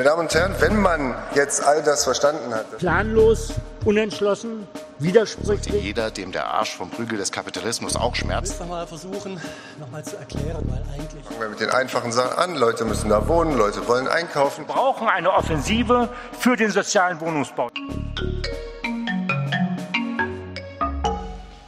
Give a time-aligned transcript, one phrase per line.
[0.00, 2.78] Meine Damen und Herren, wenn man jetzt all das verstanden hat.
[2.78, 3.52] Planlos,
[3.84, 4.66] unentschlossen,
[4.98, 5.84] widersprüchlich.
[5.84, 8.54] Jeder, dem der Arsch vom Prügel des Kapitalismus auch schmerzt.
[8.54, 9.38] Ich will mal versuchen,
[9.78, 11.22] nochmal zu erklären, weil eigentlich.
[11.22, 12.56] Fangen wir mit den einfachen Sachen an.
[12.56, 14.66] Leute müssen da wohnen, Leute wollen einkaufen.
[14.66, 17.68] Wir brauchen eine Offensive für den sozialen Wohnungsbau.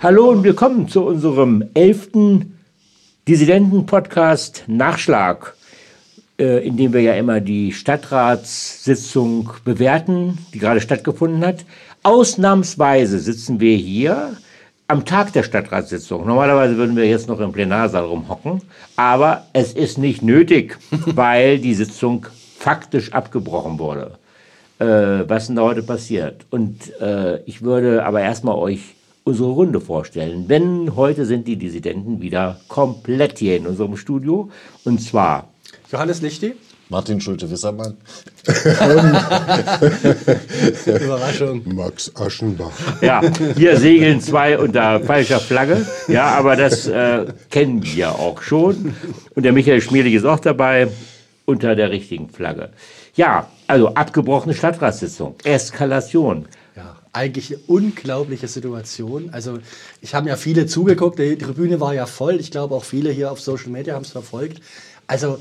[0.03, 2.59] Hallo und willkommen zu unserem elften
[3.28, 5.55] Dissidenten-Podcast Nachschlag.
[6.42, 11.64] Äh, in dem wir ja immer die Stadtratssitzung bewerten, die gerade stattgefunden hat.
[12.02, 14.37] Ausnahmsweise sitzen wir hier
[14.88, 16.27] am Tag der Stadtratssitzung.
[16.27, 18.60] Normalerweise würden wir jetzt noch im Plenarsaal rumhocken,
[18.97, 20.78] aber es ist nicht nötig,
[21.14, 22.27] weil die Sitzung
[22.59, 24.19] faktisch abgebrochen wurde.
[24.80, 26.45] Äh, was denn da heute passiert?
[26.50, 28.80] Und äh, ich würde aber erstmal euch
[29.22, 30.48] unsere Runde vorstellen.
[30.48, 34.50] Denn heute sind die Dissidenten wieder komplett hier in unserem Studio.
[34.84, 35.52] Und zwar
[35.93, 36.55] Johannes Lichti.
[36.89, 37.98] Martin Schulte-Wissermann.
[40.87, 41.62] Überraschung.
[41.75, 42.73] Max Aschenbach.
[43.03, 43.21] Ja,
[43.57, 45.87] hier segeln zwei unter falscher Flagge.
[46.09, 48.95] Ja, aber das äh, kennen wir auch schon.
[49.35, 50.89] Und der Michael Schmierlich ist auch dabei
[51.45, 52.70] unter der richtigen Flagge.
[53.15, 56.47] Ja, also abgebrochene Stadtratssitzung, Eskalation.
[56.75, 59.29] Ja, eigentlich eine unglaubliche Situation.
[59.33, 59.59] Also
[60.01, 62.41] ich habe ja viele zugeguckt, die Tribüne war ja voll.
[62.41, 64.63] Ich glaube auch viele hier auf Social Media haben es verfolgt.
[65.07, 65.39] Also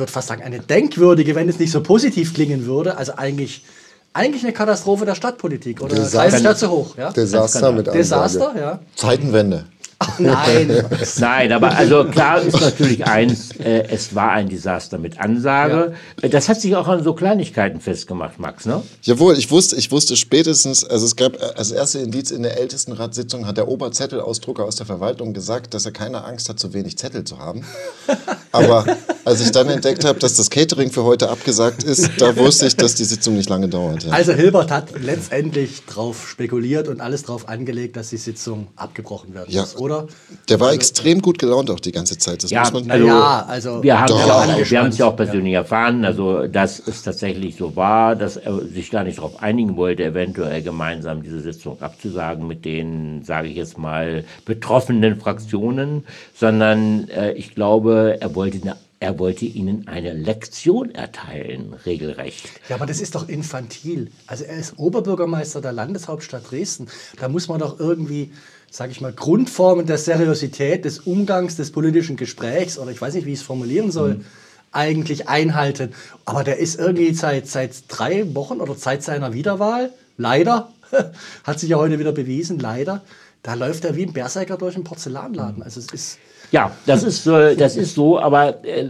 [0.00, 2.96] würde fast sagen, eine denkwürdige, wenn es nicht so positiv klingen würde.
[2.96, 3.64] Also eigentlich,
[4.12, 5.80] eigentlich eine Katastrophe der Stadtpolitik.
[5.80, 6.96] Oder Desaster, zu hoch?
[6.96, 7.12] Ja?
[7.12, 7.98] Desaster mit Ansage.
[7.98, 8.80] Desaster, ja.
[8.96, 9.66] Zeitenwende.
[10.02, 10.82] Ach, nein.
[11.18, 15.92] Nein, aber also klar ist natürlich eins, äh, es war ein Desaster mit Ansage.
[16.22, 18.82] Äh, Das hat sich auch an so Kleinigkeiten festgemacht, Max, ne?
[19.02, 22.58] Jawohl, ich wusste, ich wusste spätestens, also es gab äh, als erste Indiz in der
[22.58, 26.72] ältesten Ratssitzung hat der Oberzettelausdrucker aus der Verwaltung gesagt, dass er keine Angst hat, zu
[26.72, 27.62] wenig Zettel zu haben.
[28.52, 28.86] Aber
[29.24, 32.76] als ich dann entdeckt habe, dass das Catering für heute abgesagt ist, da wusste ich,
[32.76, 34.04] dass die Sitzung nicht lange dauert.
[34.04, 34.12] Ja.
[34.12, 39.50] Also Hilbert hat letztendlich darauf spekuliert und alles darauf angelegt, dass die Sitzung abgebrochen werden
[39.50, 39.62] Ja.
[39.62, 40.06] muss, oder?
[40.48, 42.42] Der war extrem gut gelaunt auch die ganze Zeit.
[42.42, 44.70] Das Ja, muss man also, ja, also wir haben es ja auch, Angespannt.
[44.70, 48.60] wir haben es ja auch persönlich erfahren, also dass es tatsächlich so war, dass er
[48.66, 53.56] sich gar nicht darauf einigen wollte, eventuell gemeinsam diese Sitzung abzusagen mit den, sage ich
[53.56, 56.04] jetzt mal, betroffenen Fraktionen,
[56.38, 62.50] sondern äh, ich glaube, er wollte eine er wollte ihnen eine Lektion erteilen, regelrecht.
[62.68, 64.10] Ja, aber das ist doch infantil.
[64.26, 66.86] Also er ist Oberbürgermeister der Landeshauptstadt Dresden.
[67.18, 68.30] Da muss man doch irgendwie,
[68.70, 73.24] sage ich mal, Grundformen der Seriosität, des Umgangs, des politischen Gesprächs oder ich weiß nicht,
[73.24, 74.22] wie ich es formulieren soll,
[74.70, 75.94] eigentlich einhalten.
[76.26, 80.74] Aber der ist irgendwie seit, seit drei Wochen oder seit seiner Wiederwahl, leider,
[81.44, 83.02] hat sich ja heute wieder bewiesen, leider,
[83.42, 85.62] da läuft er wie ein Berserker durch einen Porzellanladen.
[85.62, 86.18] Also es ist...
[86.52, 88.88] Ja, das ist, so- das ist so, aber äh,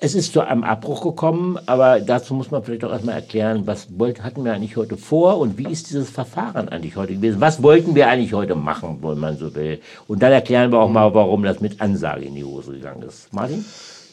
[0.00, 3.86] es ist zu einem Abbruch gekommen, aber dazu muss man vielleicht auch erstmal erklären, was
[3.96, 7.40] wollt, hatten wir eigentlich heute vor und wie ist dieses Verfahren eigentlich heute gewesen?
[7.40, 9.78] Was wollten wir eigentlich heute machen, wenn man so will?
[10.08, 13.32] Und dann erklären wir auch mal, warum das mit Ansage in die Hose gegangen ist.
[13.32, 13.64] Martin?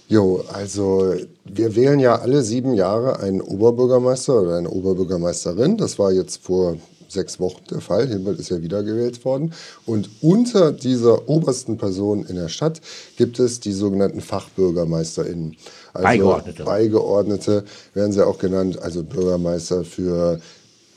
[0.08, 1.14] Jo, also
[1.46, 5.78] wir wählen ja alle sieben Jahre einen Oberbürgermeister oder eine Oberbürgermeisterin.
[5.78, 6.78] Das war jetzt vor
[7.12, 8.08] sechs Wochen der Fall.
[8.08, 9.54] Hilbert ist ja wiedergewählt worden.
[9.86, 12.82] Und unter dieser obersten Person in der Stadt
[13.18, 15.58] gibt es die sogenannten FachbürgermeisterInnen.
[15.94, 16.64] Also Beigeordnete.
[16.64, 20.40] Beigeordnete werden sie auch genannt, also Bürgermeister für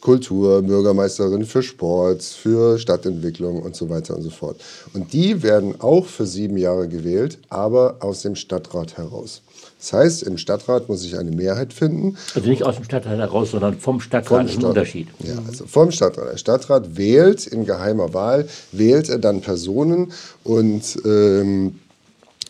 [0.02, 4.60] Kultur, Bürgermeisterin für Sport, für Stadtentwicklung und so weiter und so fort.
[4.94, 9.42] Und die werden auch für sieben Jahre gewählt, aber aus dem Stadtrat heraus.
[9.82, 12.16] Das heißt, im Stadtrat muss ich eine Mehrheit finden.
[12.36, 14.44] Also nicht aus dem Stadtrat heraus, sondern vom Stadtrat.
[14.44, 15.08] Das ist ein Unterschied.
[15.18, 16.32] Ja, also vom Stadtrat.
[16.32, 20.12] Der Stadtrat wählt in geheimer Wahl, wählt er dann Personen
[20.44, 21.80] und ähm,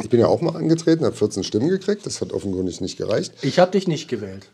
[0.03, 3.33] ich bin ja auch mal angetreten, habe 14 Stimmen gekriegt, das hat offenkundig nicht gereicht.
[3.41, 4.49] Ich habe dich nicht gewählt.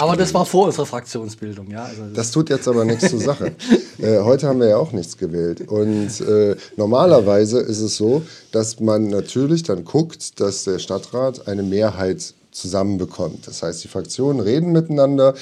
[0.00, 1.84] Aber das war vor unserer Fraktionsbildung, ja.
[1.84, 3.52] Also Das tut jetzt aber nichts zur Sache.
[3.96, 5.68] Äh, heute haben wir ja auch nichts gewählt.
[5.68, 11.62] Und äh, normalerweise ist es so, dass man natürlich dann guckt, dass der Stadtrat eine
[11.62, 13.46] Mehrheit zusammenbekommt.
[13.46, 15.34] Das heißt, die Fraktionen reden miteinander,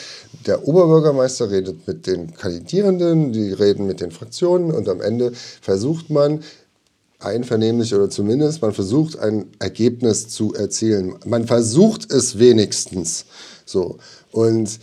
[0.46, 6.10] der Oberbürgermeister redet mit den Kandidierenden, die reden mit den Fraktionen und am Ende versucht
[6.10, 6.40] man,
[7.24, 11.14] einvernehmlich oder zumindest man versucht ein Ergebnis zu erzielen.
[11.24, 13.26] Man versucht es wenigstens.
[13.64, 13.98] So
[14.30, 14.78] und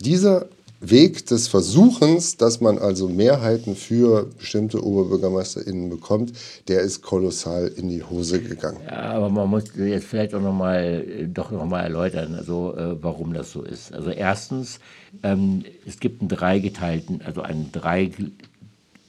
[0.00, 0.46] dieser
[0.84, 6.32] Weg des Versuchens, dass man also Mehrheiten für bestimmte OberbürgermeisterInnen bekommt,
[6.66, 8.80] der ist kolossal in die Hose gegangen.
[8.84, 12.74] Ja, aber man muss jetzt vielleicht auch noch mal, äh, doch noch mal erläutern, also,
[12.76, 13.94] äh, warum das so ist.
[13.94, 14.80] Also erstens,
[15.22, 18.10] ähm, es gibt einen dreigeteilten, also einen drei,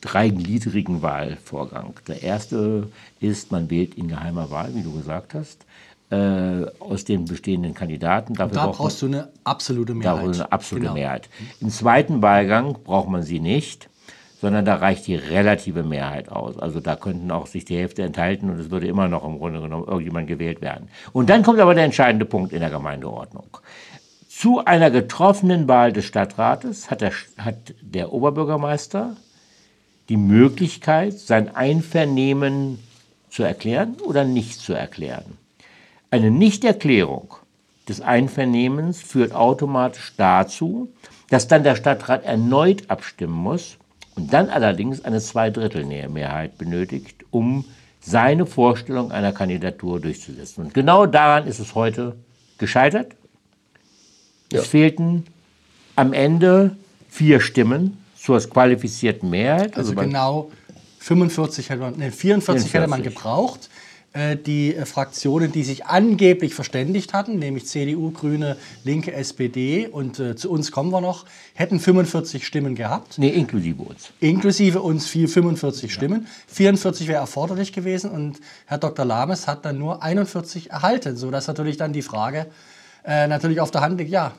[0.01, 1.95] dreigliedrigen Wahlvorgang.
[2.07, 2.87] Der erste
[3.19, 5.65] ist, man wählt in geheimer Wahl, wie du gesagt hast.
[6.13, 8.33] Äh, aus den bestehenden Kandidaten.
[8.35, 10.23] Dafür Da man- brauchst du eine absolute da Mehrheit.
[10.23, 10.93] wohl eine absolute Genau.
[10.95, 11.29] Mehrheit.
[11.61, 13.89] Im zweiten Wahlgang braucht man sie nicht,
[14.41, 16.59] sondern da reicht die relative Mehrheit aus.
[16.59, 19.61] Also da könnten auch sich die Hälfte enthalten und es würde immer noch im Grunde
[19.61, 20.89] genommen irgendjemand gewählt werden.
[21.13, 23.47] Und dann kommt aber der entscheidende Punkt in der Gemeindeordnung.
[24.29, 29.15] Zu einer getroffenen Wahl des Stadtrates hat der, hat der Oberbürgermeister
[30.09, 32.79] die Möglichkeit, sein Einvernehmen
[33.29, 35.37] zu erklären oder nicht zu erklären.
[36.13, 37.33] Eine Nichterklärung
[37.89, 40.93] des Einvernehmens führt automatisch dazu,
[41.31, 43.77] dass dann der Stadtrat erneut abstimmen muss
[44.15, 47.65] und dann allerdings eine Zweidrittelmehrheit benötigt, um
[47.99, 50.65] seine Vorstellung einer Kandidatur durchzusetzen.
[50.65, 52.15] Und genau daran ist es heute
[52.59, 53.13] gescheitert.
[54.51, 55.25] Es fehlten
[55.95, 56.75] am Ende
[57.09, 59.75] vier Stimmen zur qualifizierten Mehrheit.
[59.75, 60.51] Also bei- genau
[60.99, 63.03] 45 hätte man, nee, 44, hätte man 44.
[63.03, 63.69] gebraucht.
[64.13, 70.19] Äh, Die äh, Fraktionen, die sich angeblich verständigt hatten, nämlich CDU, Grüne, Linke, SPD und
[70.19, 71.25] äh, zu uns kommen wir noch,
[71.55, 73.17] hätten 45 Stimmen gehabt.
[73.17, 74.11] Nee, inklusive uns.
[74.19, 76.27] Inklusive uns vier 45 Stimmen.
[76.47, 79.03] 44 wäre erforderlich gewesen und Herr Dr.
[79.03, 82.45] Lames hat dann nur 41 erhalten, sodass natürlich dann die Frage
[83.03, 84.33] äh, natürlich auf der Hand liegt, ja,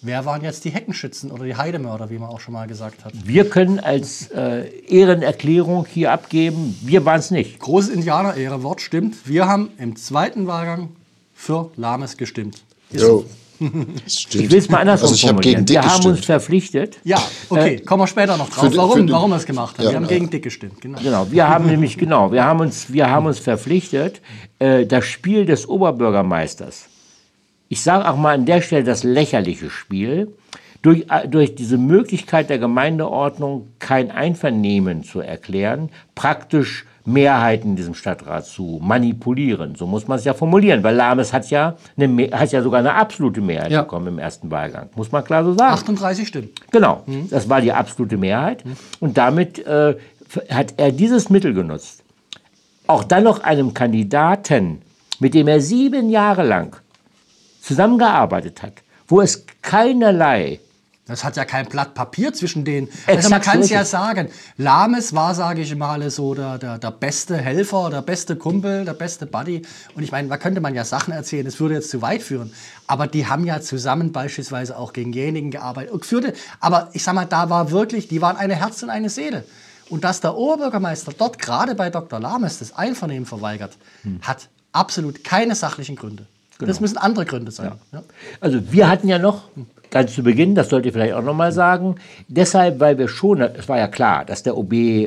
[0.00, 3.12] wer waren jetzt die Heckenschützen oder die Heidemörder, wie man auch schon mal gesagt hat.
[3.24, 7.58] Wir können als äh, Ehrenerklärung hier abgeben, wir waren es nicht.
[7.58, 9.16] Großes Indianerehre, Wort stimmt.
[9.28, 10.90] Wir haben im zweiten Wahlgang
[11.34, 12.62] für Lames gestimmt.
[12.90, 13.04] Ist.
[13.04, 13.24] Das
[14.20, 14.44] stimmt.
[14.44, 16.24] Ich will es mal andersrum Also ich gegen Dick wir haben uns gestimmt.
[16.24, 17.00] verpflichtet.
[17.02, 18.70] Ja, okay, kommen wir später noch drauf.
[18.70, 19.84] für warum, für warum wir es gemacht haben.
[19.84, 19.90] Ja.
[19.90, 20.98] wir haben gegen Dick gestimmt, genau.
[21.02, 24.20] Genau, wir haben nämlich genau, wir haben uns, wir haben uns verpflichtet,
[24.60, 26.86] äh, das Spiel des Oberbürgermeisters.
[27.68, 30.34] Ich sage auch mal an der Stelle das lächerliche Spiel.
[30.80, 37.94] Durch, äh, durch diese Möglichkeit der Gemeindeordnung kein Einvernehmen zu erklären, praktisch Mehrheiten in diesem
[37.94, 39.74] Stadtrat zu manipulieren.
[39.74, 42.94] So muss man es ja formulieren, weil Lames hat ja, eine, hat ja sogar eine
[42.94, 43.82] absolute Mehrheit Ja.
[43.82, 44.88] bekommen im ersten Wahlgang.
[44.94, 45.72] Muss man klar so sagen.
[45.74, 46.50] 38 Stimmen.
[46.70, 48.62] Genau, das war die absolute Mehrheit.
[49.00, 49.96] Und damit äh,
[50.50, 52.04] hat er dieses Mittel genutzt.
[52.86, 54.82] Auch dann noch einem Kandidaten,
[55.18, 56.76] mit dem er sieben Jahre lang
[57.68, 58.72] zusammengearbeitet hat,
[59.06, 60.58] wo es keinerlei
[61.06, 62.88] Das hat ja kein Blatt Papier zwischen denen.
[63.06, 64.28] Also Exakt man kann es ja sagen.
[64.58, 68.92] Lames war, sage ich mal, so der, der, der beste Helfer, der beste Kumpel, der
[68.94, 69.62] beste Buddy.
[69.94, 72.52] Und ich meine, da könnte man ja Sachen erzählen, das würde jetzt zu weit führen.
[72.86, 75.92] Aber die haben ja zusammen beispielsweise auch gegen diejenigen gearbeitet.
[75.92, 79.08] Und führte, aber ich sag mal, da war wirklich, die waren eine Herz und eine
[79.08, 79.44] Seele.
[79.88, 82.20] Und dass der Oberbürgermeister dort gerade bei Dr.
[82.20, 84.20] Lames das Einvernehmen verweigert, Hm.
[84.20, 86.26] hat absolut keine sachlichen Gründe.
[86.58, 86.68] Genau.
[86.68, 87.72] Das müssen andere Gründe sein.
[87.92, 88.02] Ja.
[88.40, 89.44] Also wir hatten ja noch,
[89.90, 91.96] ganz zu Beginn, das sollte ich vielleicht auch nochmal sagen,
[92.26, 95.06] deshalb, weil wir schon, es war ja klar, dass der OB äh,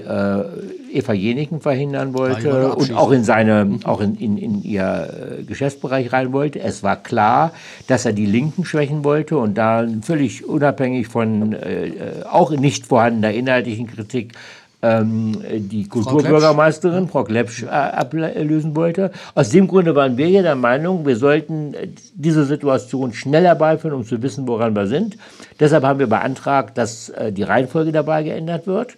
[0.94, 5.44] Eva Jeniken verhindern wollte wollte und auch in seine, auch in, in, in ihr äh,
[5.44, 6.59] Geschäftsbereich rein wollte.
[6.59, 7.51] Es war klar,
[7.88, 12.88] dass er die Linken schwächen wollte und da völlig unabhängig von äh, äh, auch nicht
[12.88, 14.33] vorhandener inhaltlichen Kritik
[14.81, 15.38] ähm,
[15.69, 19.12] die Kulturbürgermeisterin, Frau Klepsch, äh, ablösen wollte.
[19.36, 23.95] Aus dem Grunde waren wir ja der Meinung, wir sollten äh, diese Situation schnell herbeiführen,
[23.95, 25.18] um zu wissen, woran wir sind.
[25.60, 28.98] Deshalb haben wir beantragt, dass äh, die Reihenfolge dabei geändert wird.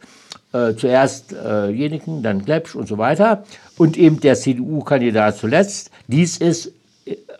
[0.53, 3.43] Äh, zuerst äh, Jeniken, dann Klepsch und so weiter.
[3.77, 5.89] Und eben der CDU-Kandidat zuletzt.
[6.07, 6.71] Dies ist äh,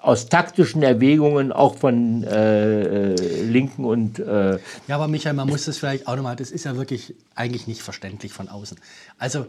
[0.03, 5.63] aus taktischen Erwägungen auch von äh, äh, Linken und äh, Ja, aber Michael, man muss
[5.63, 8.77] das vielleicht auch nochmal, das ist ja wirklich eigentlich nicht verständlich von außen.
[9.17, 9.47] Also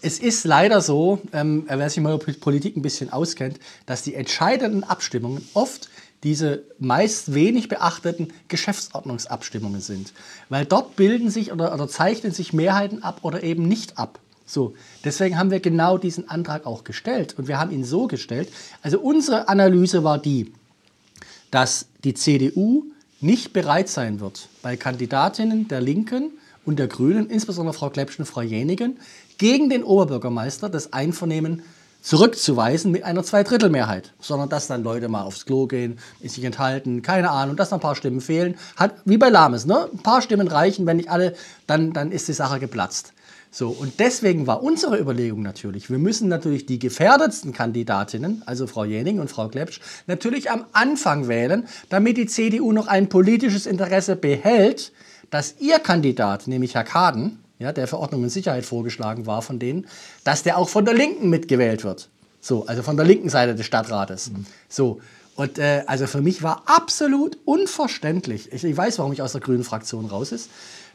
[0.00, 4.14] es ist leider so, ähm, wer sich mal mit Politik ein bisschen auskennt, dass die
[4.14, 5.88] entscheidenden Abstimmungen oft
[6.22, 10.12] diese meist wenig beachteten Geschäftsordnungsabstimmungen sind.
[10.48, 14.20] Weil dort bilden sich oder, oder zeichnen sich Mehrheiten ab oder eben nicht ab.
[14.52, 17.34] So, deswegen haben wir genau diesen Antrag auch gestellt.
[17.38, 18.50] Und wir haben ihn so gestellt.
[18.82, 20.52] Also unsere Analyse war die,
[21.50, 22.84] dass die CDU
[23.22, 26.32] nicht bereit sein wird, bei Kandidatinnen der Linken
[26.66, 28.98] und der Grünen, insbesondere Frau Klepsch und Frau Jenigen,
[29.38, 31.62] gegen den Oberbürgermeister das Einvernehmen
[32.02, 37.30] zurückzuweisen mit einer Zweidrittelmehrheit, sondern dass dann Leute mal aufs Klo gehen, sich enthalten, keine
[37.30, 38.56] Ahnung, dass noch ein paar Stimmen fehlen.
[38.76, 39.88] Hat, wie bei Lames, ne?
[39.90, 41.34] ein paar Stimmen reichen, wenn nicht alle,
[41.66, 43.14] dann, dann ist die Sache geplatzt.
[43.54, 48.84] So, und deswegen war unsere Überlegung natürlich, wir müssen natürlich die gefährdetsten Kandidatinnen, also Frau
[48.84, 54.16] Jening und Frau Klepsch, natürlich am Anfang wählen, damit die CDU noch ein politisches Interesse
[54.16, 54.90] behält,
[55.28, 59.58] dass ihr Kandidat, nämlich Herr Kaden, ja, der für Ordnung und Sicherheit vorgeschlagen war von
[59.58, 59.86] denen,
[60.24, 62.08] dass der auch von der Linken mitgewählt wird.
[62.40, 64.30] So, also von der linken Seite des Stadtrates.
[64.70, 65.00] So,
[65.36, 69.42] und äh, also für mich war absolut unverständlich, ich, ich weiß, warum ich aus der
[69.42, 70.50] grünen Fraktion raus ist,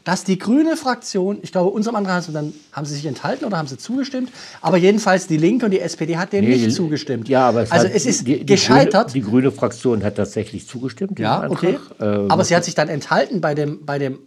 [0.08, 3.44] dass die grüne Fraktion, ich glaube, unserem Antrag haben sie, dann, haben sie sich enthalten
[3.44, 6.66] oder haben sie zugestimmt, aber jedenfalls die Linke und die SPD hat dem Nee, nicht
[6.68, 7.28] die- zugestimmt.
[7.28, 9.12] Ja, aber es, also hat, es ist die, die gescheitert.
[9.12, 11.20] Grüne, die grüne Fraktion hat tatsächlich zugestimmt.
[11.20, 11.78] ja, okay.
[12.00, 14.20] Ähm, aber sie hat sich dann enthalten bei dem, bei dem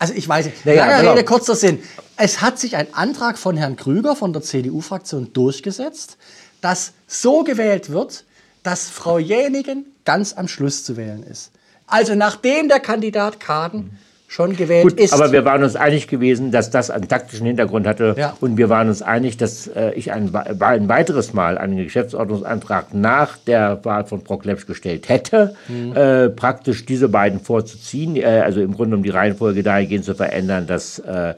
[0.00, 1.12] also ich weiß nicht, Naja, langer genau.
[1.12, 1.78] Rede, kurzer Sinn.
[2.16, 6.16] Es hat sich ein Antrag von Herrn Krüger von der CDU-Fraktion durchgesetzt,
[6.60, 8.24] dass so gewählt wird,
[8.64, 11.52] dass Frau Jänigen ganz am Schluss zu wählen ist.
[11.86, 13.96] Also nachdem der Kandidat Kaden
[14.30, 15.14] schon gewählt Gut, ist.
[15.14, 18.14] aber wir waren uns einig gewesen, dass das einen taktischen Hintergrund hatte.
[18.18, 18.36] Ja.
[18.42, 23.38] Und wir waren uns einig, dass äh, ich ein, ein weiteres Mal einen Geschäftsordnungsantrag nach
[23.38, 25.96] der Wahl von Frau Klepsch gestellt hätte, Mhm.
[25.96, 30.66] äh, praktisch diese beiden vorzuziehen, äh, also im Grunde um die Reihenfolge dahingehend zu verändern,
[30.66, 31.32] dass äh,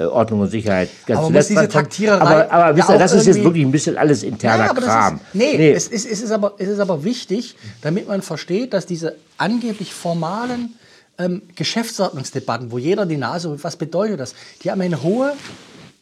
[0.00, 1.68] Ordnung und Sicherheit ganz Aber zuletzt diese.
[1.68, 4.74] Taktiererei Aber, aber wisst ja ihr, das ist jetzt wirklich ein bisschen alles interner Ja,
[4.74, 5.14] Kram.
[5.16, 5.70] Ist, nee, Nee.
[5.72, 9.92] Es, ist, es, ist aber, es ist aber wichtig, damit man versteht, dass diese angeblich
[9.92, 10.74] formalen
[11.18, 14.34] ähm, Geschäftsordnungsdebatten, wo jeder die Nase holt, was bedeutet das?
[14.62, 15.32] Die haben eine hohe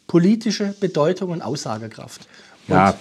[0.07, 2.21] politische Bedeutung und Aussagekraft.
[2.67, 2.93] Und ja.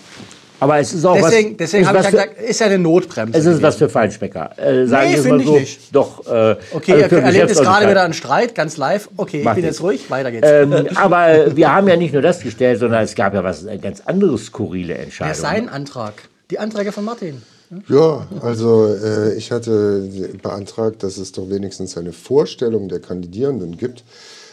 [0.58, 2.78] Aber es ist auch deswegen, was, deswegen habe ich was ja gesagt, ist ja eine
[2.78, 3.38] Notbremse.
[3.38, 3.78] Es ist was gewesen.
[3.78, 4.58] für Feinschmecker.
[4.58, 5.54] Äh, sagen Nee, finde mal ich so.
[5.58, 5.94] nicht.
[5.94, 6.26] Doch.
[6.26, 9.10] Äh, Okay, also für erlebt jetzt gerade wieder einen Streit, ganz live.
[9.18, 9.78] Okay, ich Macht bin nichts.
[9.78, 10.48] jetzt ruhig, weiter geht's.
[10.50, 13.80] Ähm, aber wir haben ja nicht nur das gestellt, sondern es gab ja was ein
[13.82, 15.32] ganz anderes skurrile Entscheidung.
[15.32, 16.14] ist sein Antrag?
[16.50, 17.42] Die Anträge von Martin.
[17.88, 20.08] Ja, also äh, ich hatte
[20.42, 24.04] beantragt, dass es doch wenigstens eine Vorstellung der Kandidierenden gibt.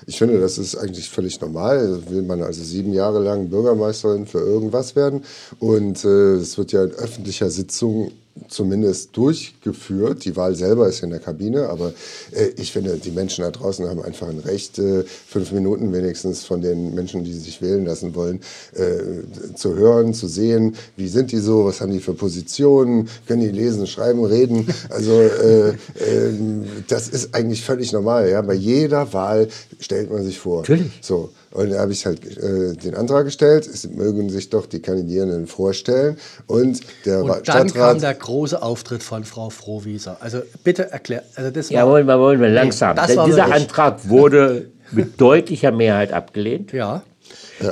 [0.08, 2.10] Ich finde, das ist eigentlich völlig normal.
[2.10, 5.24] Will man also sieben Jahre lang Bürgermeisterin für irgendwas werden
[5.60, 8.12] und äh, es wird ja in öffentlicher Sitzung
[8.48, 10.26] zumindest durchgeführt.
[10.26, 11.94] Die Wahl selber ist in der Kabine, aber
[12.32, 16.44] äh, ich finde, die Menschen da draußen haben einfach ein Recht, äh, fünf Minuten wenigstens
[16.44, 18.42] von den Menschen, die sich wählen lassen wollen,
[18.74, 23.42] äh, zu hören, zu sehen, wie sind die so, was haben die für Positionen, können
[23.42, 24.68] die lesen, schreiben, reden.
[24.90, 25.74] Also äh,
[26.06, 28.30] ähm, das ist eigentlich völlig normal.
[28.30, 28.42] Ja?
[28.42, 29.48] Bei jeder Wahl
[29.80, 30.62] stellt man sich vor.
[30.62, 30.92] Natürlich.
[31.02, 31.30] So.
[31.54, 35.46] Und da habe ich halt äh, den Antrag gestellt, es mögen sich doch die Kandidierenden
[35.46, 36.18] vorstellen.
[36.48, 40.18] Und der Und dann kam Stadtrat der große Auftritt von Frau Frohwieser.
[40.20, 41.24] Also bitte erklär.
[41.36, 42.98] Also das Ja, wollen wir, wollen wir langsam.
[42.98, 46.72] war dieser wirklich- Antrag wurde mit deutlicher Mehrheit abgelehnt.
[46.74, 47.04] ja.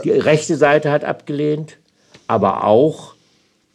[0.03, 1.77] Die rechte Seite hat abgelehnt,
[2.27, 3.15] aber auch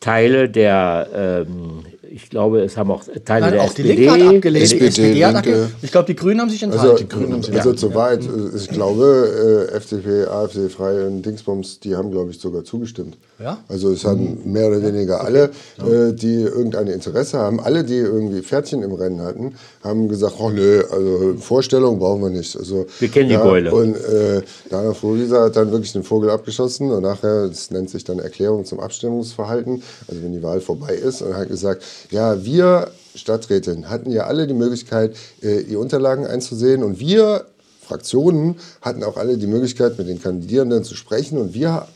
[0.00, 4.06] Teile der, ähm, ich glaube, es haben auch Teile Nein, der auch die SPD.
[4.06, 4.64] Linke hat abgelehnt.
[4.64, 5.38] SPD, die SPD hat Linke.
[5.50, 5.70] abgelehnt.
[5.82, 7.56] Ich glaube, die Grünen haben sich Also, enthalten.
[7.56, 12.30] also zur Wahrheit, äh, ich glaube, äh, FDP, AfD, Freie und Dingsbums, die haben, glaube
[12.30, 13.16] ich, sogar zugestimmt.
[13.38, 13.58] Ja?
[13.68, 18.40] Also es haben mehr oder weniger alle, äh, die irgendein Interesse haben, alle, die irgendwie
[18.40, 22.56] Pferdchen im Rennen hatten, haben gesagt, oh nö, also Vorstellung brauchen wir nicht.
[22.56, 23.72] Also, Wir kennen die Beule.
[23.72, 28.04] Und äh, Dana Vorwieser hat dann wirklich den Vogel abgeschossen und nachher, das nennt sich
[28.04, 32.88] dann Erklärung zum Abstimmungsverhalten, also wenn die Wahl vorbei ist, und hat gesagt, ja, wir
[33.14, 37.46] Stadträtin hatten ja alle die Möglichkeit, äh, die Unterlagen einzusehen und wir
[37.86, 41.86] Fraktionen hatten auch alle die Möglichkeit, mit den Kandidierenden zu sprechen und wir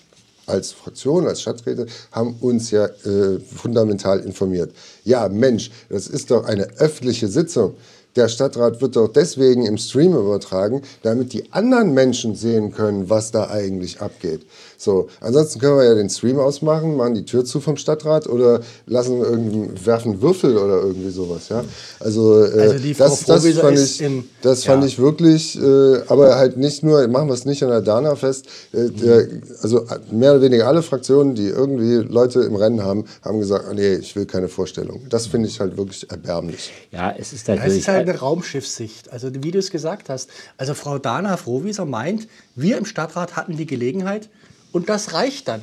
[0.51, 4.73] als Fraktion, als Stadträte haben uns ja äh, fundamental informiert.
[5.05, 7.75] Ja, Mensch, das ist doch eine öffentliche Sitzung.
[8.17, 13.31] Der Stadtrat wird doch deswegen im Stream übertragen, damit die anderen Menschen sehen können, was
[13.31, 14.45] da eigentlich abgeht.
[14.83, 18.63] So, ansonsten können wir ja den Stream ausmachen, machen die Tür zu vom Stadtrat oder
[18.87, 21.51] lassen irgendeinen werfen Würfel oder irgendwie sowas.
[21.51, 21.63] Ja,
[21.99, 24.87] also, äh, Also die Frau das, das fand ich, im- das fand ja.
[24.89, 28.47] ich wirklich, äh, aber halt nicht nur, machen wir es nicht an der Dana fest.
[28.73, 29.29] Äh, der,
[29.61, 33.75] also mehr oder weniger alle Fraktionen, die irgendwie Leute im Rennen haben, haben gesagt, ah,
[33.75, 35.03] nee, ich will keine Vorstellung.
[35.11, 36.73] Das finde ich halt wirklich erbärmlich.
[36.91, 37.79] Ja, es ist Es natürlich.
[37.81, 39.13] ist halt eine Raumschiffssicht.
[39.13, 40.31] Also wie du es gesagt hast.
[40.57, 44.31] Also Frau Dana Frohwieser meint, wir im Stadtrat hatten die Gelegenheit
[44.73, 45.63] und das reicht dann.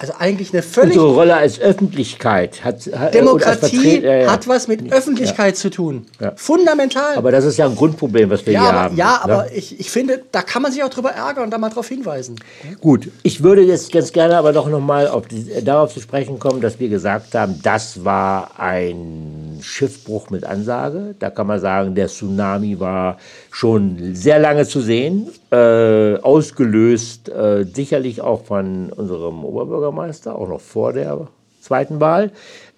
[0.00, 2.86] Also eigentlich eine völlig Unsere Rolle als Öffentlichkeit hat.
[3.12, 4.30] Demokratie Vertret- ja, ja.
[4.30, 6.06] hat was mit Öffentlichkeit zu tun.
[6.20, 6.34] Ja.
[6.36, 7.16] Fundamental.
[7.16, 8.96] Aber das ist ja ein Grundproblem, was wir ja, hier aber, haben.
[8.96, 9.20] ja, ne?
[9.24, 11.88] aber ich, ich finde, da kann man sich auch drüber ärgern und da mal drauf
[11.88, 12.36] hinweisen.
[12.80, 15.10] Gut, ich würde jetzt ganz gerne aber doch nochmal
[15.52, 21.16] äh, darauf zu sprechen kommen, dass wir gesagt haben, das war ein Schiffbruch mit Ansage.
[21.18, 23.18] Da kann man sagen, der Tsunami war
[23.50, 30.60] schon sehr lange zu sehen, äh, ausgelöst äh, sicherlich auch von unserem Oberbürgermeister, auch noch
[30.60, 31.28] vor der
[31.60, 32.30] zweiten Wahl.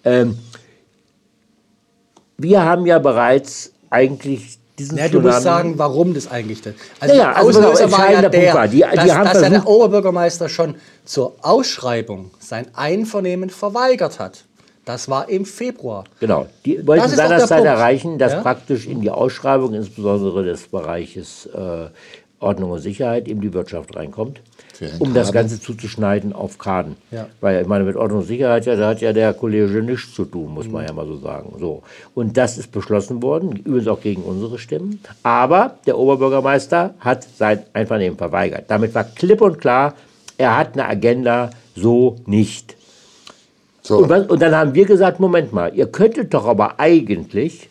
[0.05, 0.37] Ähm,
[2.37, 6.73] wir haben ja bereits eigentlich diesen Ja, du musst Tsunami- sagen, warum das eigentlich denn.
[6.99, 9.33] Also Ja, ja, der also Auslöser war ja der, war, die- die dass, haben dass
[9.35, 10.75] ja der versucht- Oberbürgermeister schon
[11.05, 14.45] zur Ausschreibung sein Einvernehmen verweigert hat.
[14.85, 16.05] Das war im Februar.
[16.19, 16.47] Genau.
[16.65, 18.41] Die wollten seinerzeit erreichen, dass Ja?
[18.41, 21.85] praktisch in die Ausschreibung, insbesondere des Bereiches äh,
[22.41, 24.41] Ordnung und Sicherheit eben die Wirtschaft reinkommt,
[24.99, 25.31] um das.
[25.31, 26.97] Ganze zuzuschneiden auf Kaden.
[27.11, 27.27] Ja.
[27.39, 30.25] Weil ich meine, mit Ordnung und Sicherheit, ja, da hat ja der Kollege nichts zu
[30.25, 31.53] tun, muss man ja mal so sagen.
[31.59, 31.83] So.
[32.15, 34.99] Und das ist beschlossen worden, übrigens auch gegen unsere Stimmen.
[35.23, 38.65] Aber der Oberbürgermeister hat sein Einvernehmen verweigert.
[38.67, 39.93] Damit war klipp und klar,
[40.37, 42.75] er hat eine Agenda so nicht.
[43.83, 47.69] So, Und, was, und dann haben wir gesagt, Moment mal, ihr könntet doch aber eigentlich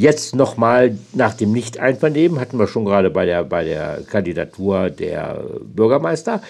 [0.00, 5.44] jetzt nochmal nach dem Nicht-Einvernehmen, hatten wir schon gerade bei der, bei der Kandidatur der
[5.62, 6.40] Bürgermeister,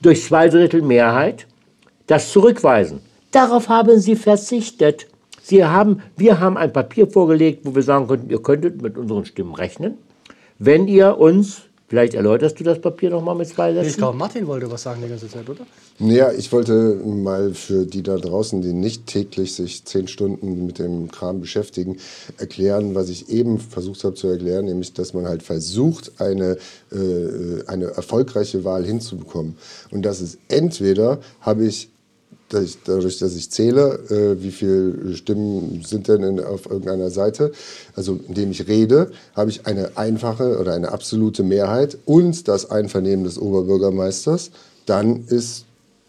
[0.00, 1.46] durch zwei Drittel Mehrheit
[2.06, 3.00] das zurückweisen.
[3.30, 5.06] Darauf haben sie verzichtet.
[5.42, 9.26] Sie haben, wir haben ein Papier vorgelegt, wo wir sagen könnten, ihr könntet mit unseren
[9.26, 9.98] Stimmen rechnen,
[10.58, 11.62] wenn ihr uns,
[11.94, 13.98] vielleicht erläuterst du das Papier nochmal mit zwei Ich Sätzen?
[13.98, 15.64] glaube, Martin wollte was sagen die ganze Zeit, oder?
[16.00, 20.80] Ja, ich wollte mal für die da draußen, die nicht täglich sich zehn Stunden mit
[20.80, 21.98] dem Kram beschäftigen,
[22.36, 26.56] erklären, was ich eben versucht habe zu erklären, nämlich, dass man halt versucht, eine,
[26.90, 29.56] äh, eine erfolgreiche Wahl hinzubekommen.
[29.92, 31.90] Und das ist entweder habe ich
[32.48, 37.52] dass dadurch, dass ich zähle, äh, wie viele Stimmen sind denn in, auf irgendeiner Seite,
[37.96, 43.24] also indem ich rede, habe ich eine einfache oder eine absolute Mehrheit und das Einvernehmen
[43.24, 44.50] des Oberbürgermeisters,
[44.86, 45.64] dann ist,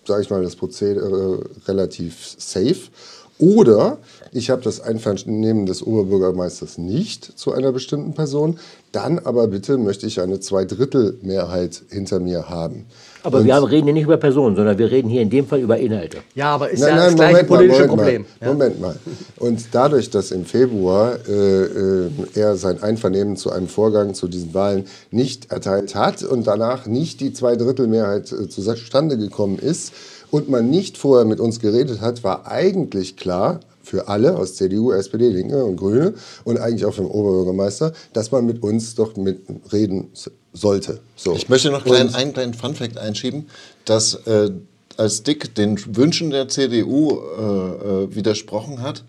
[0.06, 2.90] sage ich mal, das Prozedere relativ safe.
[3.38, 3.98] Oder
[4.32, 8.60] ich habe das Einvernehmen des Oberbürgermeisters nicht zu einer bestimmten Person,
[8.94, 12.86] dann aber bitte möchte ich eine Zweidrittelmehrheit hinter mir haben.
[13.24, 15.48] Aber Und- wir haben, reden hier nicht über Personen, sondern wir reden hier in dem
[15.48, 16.20] Fall über Inhalte.
[16.34, 18.22] Ja, aber ist Nein, ja nein, das gleiche mal, politische Moment Problem.
[18.22, 18.54] Mal, Ja.
[18.54, 18.96] Moment mal.
[19.38, 24.54] Und dadurch, dass im Februar äh, äh, er sein Einvernehmen zu einem Vorgang zu diesen
[24.54, 29.92] Wahlen nicht erteilt hat und danach nicht die Zweidrittelmehrheit äh, zustande gekommen ist
[30.32, 34.92] und man nicht vorher mit uns geredet hat, war eigentlich klar für alle aus CDU,
[34.92, 36.14] SPD, Linke und Grüne
[36.44, 39.42] und eigentlich auch für den Oberbürgermeister, dass man mit uns doch mit
[39.72, 40.10] reden
[40.54, 41.00] sollte.
[41.16, 41.36] So.
[41.36, 43.48] Ich möchte noch klein, einen kleinen Funfact einschieben,
[43.86, 44.52] dass äh,
[44.98, 49.04] als Dick den Wünschen der CDU äh, äh, widersprochen hat,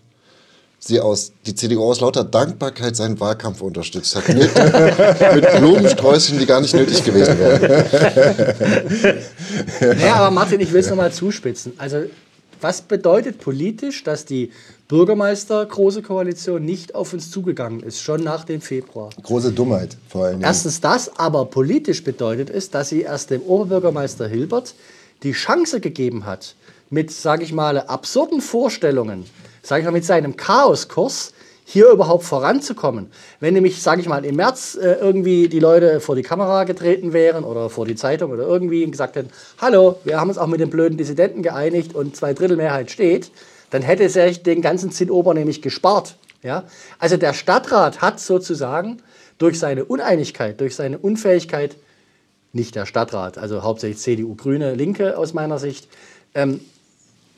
[0.79, 4.27] sie aus, die CDU aus lauter Dankbarkeit seinen Wahlkampf unterstützt hat.
[4.29, 4.37] Mit,
[5.35, 7.85] mit Blumensträußchen, die gar nicht nötig gewesen wären.
[9.79, 11.73] Naja, aber Martin, ich will es nochmal zuspitzen.
[11.77, 12.03] Also,
[12.61, 14.51] was bedeutet politisch, dass die
[14.87, 19.09] Bürgermeister Große Koalition nicht auf uns zugegangen ist, schon nach dem Februar?
[19.21, 20.41] Große Dummheit vor Dingen.
[20.41, 24.73] Erstens das, aber politisch bedeutet es, dass sie erst dem Oberbürgermeister Hilbert
[25.23, 26.55] die Chance gegeben hat,
[26.89, 29.25] mit, sage ich mal, absurden Vorstellungen,
[29.67, 31.33] sage ich mal, mit seinem Chaoskurs
[31.65, 33.11] hier überhaupt voranzukommen.
[33.41, 37.11] Wenn nämlich, sage ich mal, im März äh, irgendwie die Leute vor die Kamera getreten
[37.11, 40.47] wären oder vor die Zeitung oder irgendwie und gesagt hätten, hallo, wir haben uns auch
[40.47, 43.31] mit den blöden Dissidenten geeinigt und zwei Drittel Mehrheit steht,
[43.69, 46.15] dann hätte sich den ganzen Zinnober nämlich gespart.
[46.41, 46.63] Ja?
[46.99, 49.01] Also der Stadtrat hat sozusagen
[49.37, 51.75] durch seine Uneinigkeit, durch seine Unfähigkeit,
[52.53, 55.89] nicht der Stadtrat, also hauptsächlich CDU, Grüne, Linke aus meiner Sicht,
[56.33, 56.61] ähm,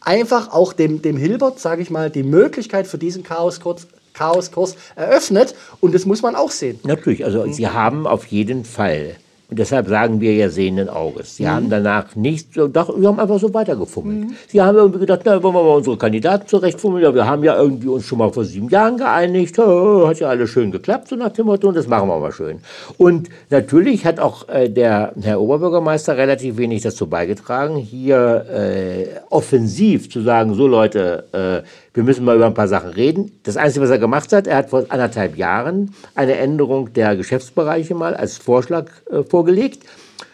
[0.02, 5.56] einfach auch dem, dem Hilbert, sage ich mal, die Möglichkeit für diesen Chaoskurs, Chaoskurs eröffnet.
[5.80, 6.80] Und das muss man auch sehen.
[6.84, 7.54] Natürlich, also Mhm.
[7.54, 9.16] sie haben auf jeden Fall,
[9.50, 11.50] und deshalb sagen wir ja sehenden Auges, sie Mhm.
[11.50, 14.28] haben danach nicht, so, doch, sie haben einfach so weitergefummelt.
[14.48, 17.58] Sie haben irgendwie gedacht, na, wollen wir mal unsere Kandidaten zurechtfummeln, ja, wir haben ja
[17.58, 21.32] irgendwie uns schon mal vor sieben Jahren geeinigt, hat ja alles schön geklappt, so nach
[21.32, 22.60] dem Motto, und das machen wir mal schön.
[22.98, 30.10] Und natürlich hat auch äh, der Herr Oberbürgermeister relativ wenig dazu beigetragen, hier äh, offensiv
[30.12, 33.32] zu sagen, so Leute, äh, wir müssen mal über ein paar Sachen reden.
[33.44, 37.96] Das Einzige, was er gemacht hat, er hat vor anderthalb Jahren eine Änderung der Geschäftsbereiche
[37.96, 39.39] mal als Vorschlag äh, vorgelegt.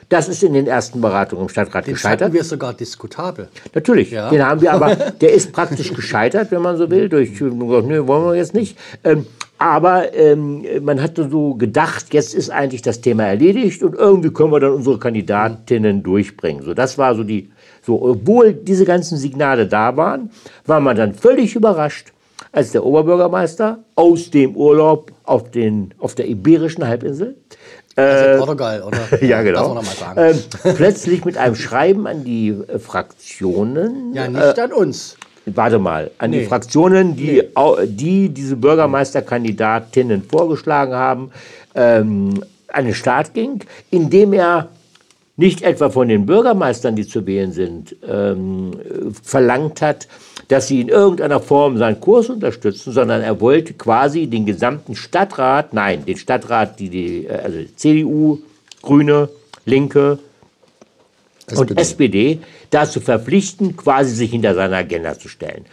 [0.09, 2.31] Das ist in den ersten Beratungen im Stadtrat Den gescheitert.
[2.31, 3.47] wir sogar diskutabel.
[3.73, 4.29] Natürlich, Ja.
[4.29, 8.23] den haben wir aber, der ist praktisch gescheitert, wenn man so will, durch, nö, wollen
[8.25, 8.77] wir jetzt nicht.
[9.03, 9.25] Ähm,
[9.57, 14.51] aber ähm, man hatte so gedacht, jetzt ist eigentlich das Thema erledigt und irgendwie können
[14.51, 16.61] wir dann unsere Kandidatinnen durchbringen.
[16.63, 17.49] So, das war so die,
[17.81, 20.29] so, obwohl diese ganzen Signale da waren,
[20.65, 22.11] war man dann völlig überrascht,
[22.51, 27.35] als der Oberbürgermeister aus dem Urlaub auf, den, auf der Iberischen Halbinsel
[27.95, 29.23] Also Portugal, oder?
[29.23, 29.81] ja, genau.
[30.17, 30.37] Ähm,
[30.75, 34.13] plötzlich mit einem Schreiben an die äh, Fraktionen.
[34.13, 35.15] ja, nicht an uns.
[35.47, 36.45] Warte mal, an die Nee.
[36.45, 41.31] Fraktionen, die, au- die diese Bürgermeisterkandidatinnen vorgeschlagen haben,
[41.75, 43.59] ähm, an den Start ging,
[43.91, 44.69] indem er
[45.37, 50.07] nicht etwa von den Bürgermeistern, die zu wählen sind, ähm, äh, verlangt hat,
[50.47, 55.73] dass sie in irgendeiner Form seinen Kurs unterstützen, sondern er wollte quasi den gesamten Stadtrat,
[55.73, 58.39] nein, den Stadtrat, die, die äh, also CDU,
[58.81, 59.29] Grüne,
[59.65, 60.19] Linke,
[61.51, 62.31] und SPD.
[62.33, 62.39] SPD
[62.71, 65.65] dazu verpflichten, quasi sich hinter seiner Agenda zu stellen.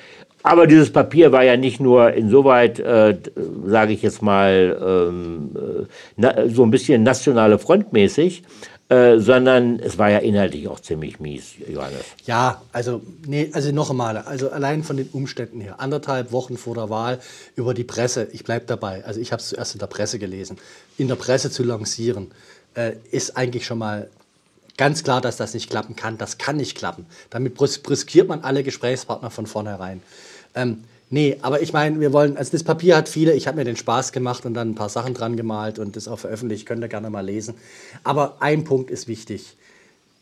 [0.43, 3.17] aber dieses Papier war ja nicht nur insoweit, äh,
[3.65, 8.43] sage ich jetzt mal, ähm, äh, na, so ein bisschen nationale Frontmäßig,
[8.89, 12.05] äh, sondern es war ja inhaltlich auch ziemlich mies, Johannes.
[12.27, 16.75] Ja, also, nee, also noch einmal, also allein von den Umständen her, anderthalb Wochen vor
[16.75, 17.19] der Wahl
[17.57, 20.59] über die Presse, ich bleibe dabei, also ich habe es zuerst in der Presse gelesen,
[20.99, 22.33] in der Presse zu lancieren,
[22.75, 24.09] äh, ist eigentlich schon mal
[24.77, 26.19] ganz klar, dass das nicht klappen kann.
[26.19, 27.07] Das kann nicht klappen.
[27.31, 30.03] Damit riskiert man alle Gesprächspartner von vornherein.
[30.55, 33.65] Ähm, Nee, aber ich meine, wir wollen, also das Papier hat viele, ich habe mir
[33.65, 36.83] den Spaß gemacht und dann ein paar Sachen dran gemalt und das auch veröffentlicht, könnt
[36.83, 37.53] ihr gerne mal lesen.
[38.03, 39.59] Aber ein Punkt ist wichtig.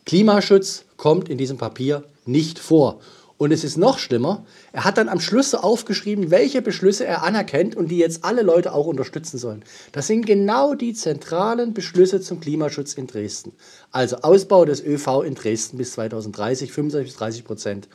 [0.05, 2.99] Klimaschutz kommt in diesem Papier nicht vor.
[3.37, 7.73] Und es ist noch schlimmer, er hat dann am Schluss aufgeschrieben, welche Beschlüsse er anerkennt
[7.73, 9.63] und die jetzt alle Leute auch unterstützen sollen.
[9.93, 13.53] Das sind genau die zentralen Beschlüsse zum Klimaschutz in Dresden.
[13.91, 17.87] Also Ausbau des ÖV in Dresden bis 2030, 25 bis 30 Prozent.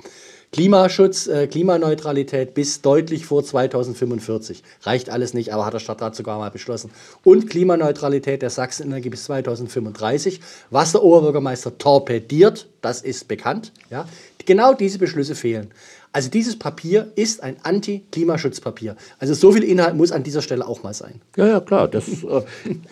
[0.53, 4.63] Klimaschutz, äh, Klimaneutralität bis deutlich vor 2045.
[4.83, 6.91] Reicht alles nicht, aber hat der Stadtrat sogar mal beschlossen.
[7.25, 13.73] Und Klimaneutralität der Sachsenenergie bis 2035, was der Oberbürgermeister torpediert, das ist bekannt.
[13.91, 14.07] Ja?
[14.47, 15.71] Genau diese Beschlüsse fehlen.
[16.17, 18.97] Also dieses Papier ist ein Anti-Klimaschutzpapier.
[19.19, 21.21] Also so viel Inhalt muss an dieser Stelle auch mal sein.
[21.37, 21.89] Ja, ja, klar.
[21.89, 22.43] Das, äh,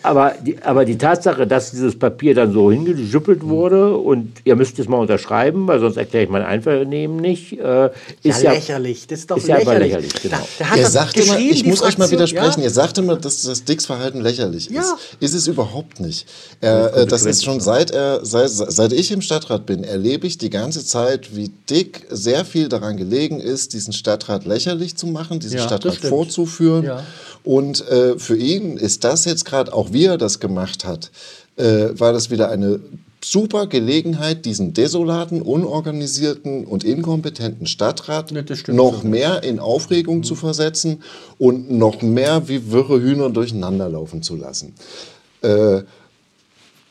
[0.02, 4.78] aber, die, aber die Tatsache, dass dieses Papier dann so hingejuppelt wurde und ihr müsst
[4.78, 7.86] es mal unterschreiben, weil sonst erkläre ich mein Einvernehmen nicht, äh,
[8.22, 9.06] ist ja, ja, lächerlich.
[9.06, 9.66] Das ist doch ist lächerlich.
[9.68, 10.46] Ja lächerlich genau.
[10.58, 12.64] Da, da Ihr sagt immer, ich muss euch mal widersprechen, Ja?
[12.64, 14.74] ihr sagt immer, dass das Dicks Verhalten lächerlich ist.
[14.74, 14.98] Ja.
[15.20, 16.28] Ist es überhaupt nicht.
[16.60, 20.50] Äh, das ist schon seit, er, seit, seit ich im Stadtrat bin, erlebe ich die
[20.50, 25.58] ganze Zeit, wie Dick sehr viel daran gelegen ist, diesen Stadtrat lächerlich zu machen, diesen
[25.58, 26.84] Ja, Stadtrat vorzuführen.
[26.84, 27.02] Ja.
[27.42, 31.10] Und äh, für ihn ist das jetzt gerade, auch wie er das gemacht hat,
[31.56, 32.80] äh, war das wieder eine
[33.24, 39.08] super Gelegenheit, diesen desolaten, unorganisierten und inkompetenten Stadtrat Nee, noch so.
[39.08, 41.02] mehr in Aufregung zu versetzen
[41.38, 44.74] und noch mehr wie wirre Hühner durcheinander laufen zu lassen.
[45.42, 45.82] Äh,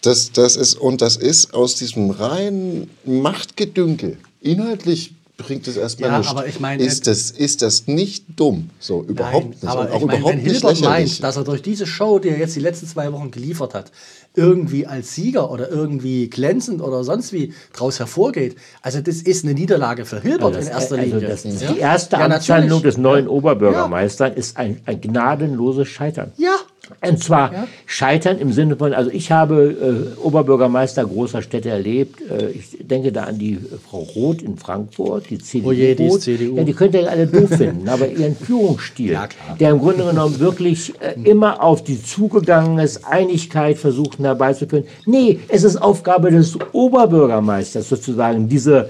[0.04, 4.18] das, das ist, und das ist aus diesem reinen Machtgedünkel.
[4.42, 6.32] Inhaltlich bringt es erstmal Ja, nichts.
[6.32, 8.70] aber ich meine, ist das, ist das nicht dumm?
[8.80, 9.66] So, überhaupt nicht.
[9.66, 12.20] Aber und auch ich meine, überhaupt wenn nicht Hilbert meint, dass er durch diese Show,
[12.20, 13.92] die er jetzt die letzten zwei Wochen geliefert hat,
[14.36, 19.54] irgendwie als Sieger oder irgendwie glänzend oder sonst wie draus hervorgeht, also das ist eine
[19.54, 21.28] Niederlage für Hilbert in erster also Linie.
[21.28, 21.72] das, Ja?
[21.74, 26.32] Die erste Ja, Amtshandlung des neuen Oberbürgermeisters ist ein, ein gnadenloses Scheitern.
[26.38, 26.56] Ja.
[27.02, 32.20] Und zwar Scheitern im Sinne von, also ich habe äh, Oberbürgermeister großer Städte erlebt.
[32.30, 33.58] Äh, ich denke da an die
[33.90, 35.70] Frau Roth in Frankfurt, die CDU.
[35.70, 36.10] Oh je, die.
[36.10, 36.58] CDU.
[36.58, 40.40] Ja, die könnt ihr alle doof finden, aber ihren Führungsstil, Ja, der im Grunde genommen
[40.40, 44.86] wirklich äh, immer auf die zugegangen ist, Einigkeit versucht herbeizuführen.
[45.06, 48.90] Nee, es ist Aufgabe des Oberbürgermeisters sozusagen, diese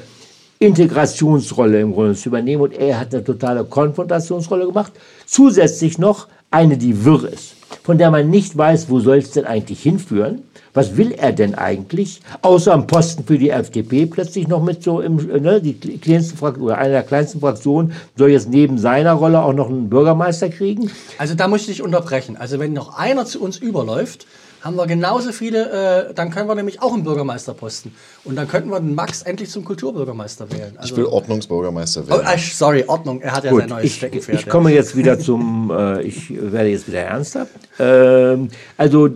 [0.58, 2.64] Integrationsrolle im Grunde zu übernehmen.
[2.64, 4.94] Und er hat eine totale Konfrontationsrolle gemacht.
[5.26, 9.46] Zusätzlich noch eine, die wirr ist, von der man nicht weiß, wo soll es denn
[9.46, 10.44] eigentlich hinführen.
[10.76, 12.22] Was will er denn eigentlich?
[12.42, 16.66] Außer am Posten für die FDP plötzlich noch mit so im, ne, die kleinste Fraktion,
[16.66, 20.89] oder eine der kleinsten Fraktionen soll jetzt neben seiner Rolle auch noch einen Bürgermeister kriegen.
[21.20, 22.38] Also da muss ich dich unterbrechen.
[22.38, 24.26] Also wenn noch einer zu uns überläuft,
[24.63, 27.93] haben wir genauso viele, äh, dann können wir nämlich auch einen Bürgermeisterposten.
[28.23, 30.73] Und dann könnten wir den Max endlich zum Kulturbürgermeister wählen.
[30.78, 32.28] Also, Ich will Ordnungsbürgermeister oh, werden.
[32.34, 34.39] äh, sorry, Ordnung, er hat ja Gut, sein neues ich, Steckenpferd.
[34.39, 37.47] ich komme jetzt wieder zum, äh, ich werde jetzt wieder ernster.
[37.78, 38.47] Ähm,
[38.78, 39.10] also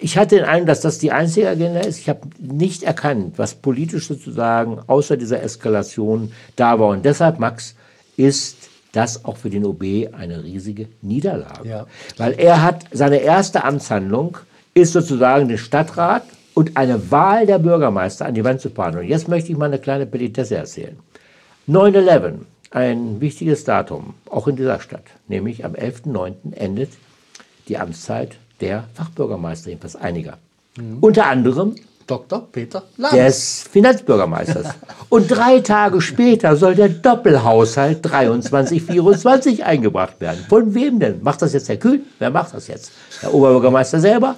[0.00, 1.98] ich hatte den Eindruck, dass das die einzige Agenda ist.
[1.98, 6.88] Ich habe nicht erkannt, was politisch sozusagen außer dieser Eskalation da war.
[6.88, 7.74] Und deshalb, Max,
[8.18, 11.66] ist das auch für den OB eine riesige Niederlage.
[11.66, 11.86] Ja.
[12.18, 14.36] Weil er hat seine erste Amtshandlung
[14.74, 16.22] ist sozusagen den Stadtrat
[16.54, 18.98] und eine Wahl der Bürgermeister an die Wand zu fahren.
[18.98, 20.98] Und jetzt möchte ich mal eine kleine Petitesse erzählen.
[21.68, 22.34] 9-11,
[22.70, 26.54] ein wichtiges Datum, auch in dieser Stadt, nämlich am 11.09.
[26.54, 26.90] endet
[27.68, 30.38] die Amtszeit der Fachbürgermeister, jedenfalls einiger.
[31.00, 31.74] Unter anderem
[32.06, 32.48] Dr.
[32.50, 33.12] Peter Lang.
[33.12, 34.66] des Finanzbürgermeisters.
[35.08, 40.44] Und drei Tage später soll der Doppelhaushalt 23-24 eingebracht werden.
[40.48, 41.22] Von wem denn?
[41.22, 42.02] Macht das jetzt Herr Kühn?
[42.18, 42.90] Wer macht das jetzt?
[43.22, 44.36] Der Oberbürgermeister selber?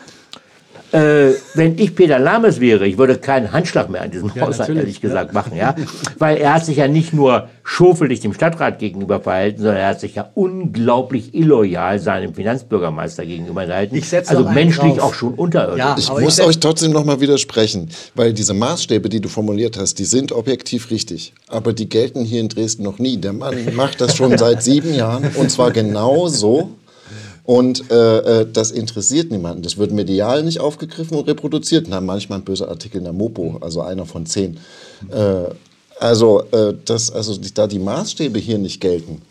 [0.93, 4.81] Äh, wenn ich Peter Lames wäre, ich würde keinen Handschlag mehr an diesem Haushalt, natürlich,
[4.81, 5.57] ehrlich gesagt, machen.
[5.57, 5.75] Ja?
[6.19, 10.01] Weil er hat sich ja nicht nur schofelig dem Stadtrat gegenüber verhalten, sondern er hat
[10.01, 13.97] sich ja unglaublich illoyal seinem Finanzbürgermeister gegenüber verhalten.
[13.97, 15.11] Ich also menschlich drauf.
[15.11, 15.79] auch schon unterirdisch.
[15.79, 19.79] Ja, Ich muss setz- euch trotzdem noch mal widersprechen, weil diese Maßstäbe, die du formuliert
[19.79, 21.33] hast, die sind objektiv richtig.
[21.49, 23.17] Aber die gelten hier in Dresden noch nie.
[23.17, 26.71] Der Mann macht das schon seit sieben Jahren und zwar genau so.
[27.45, 29.63] Und äh, äh, das interessiert niemanden.
[29.63, 31.87] Das wird medial nicht aufgegriffen und reproduziert.
[31.89, 34.59] Na, manchmal ein böser Artikel in der Mopo, also einer von zehn.
[35.11, 35.47] Äh,
[35.99, 39.23] also, äh, das, also da die Maßstäbe hier nicht gelten,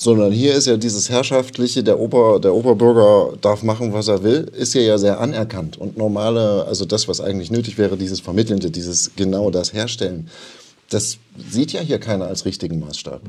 [0.00, 4.50] Sondern hier ist ja dieses herrschaftliche, der, Ober, der Oberbürger darf machen, was er will,
[4.56, 5.76] ist ja, ja sehr anerkannt.
[5.76, 10.28] Und normale, also das, was eigentlich nötig wäre, dieses Vermittelnde, dieses genau das Herstellen,
[10.88, 11.18] das
[11.50, 13.20] sieht ja hier keiner als richtigen Maßstab.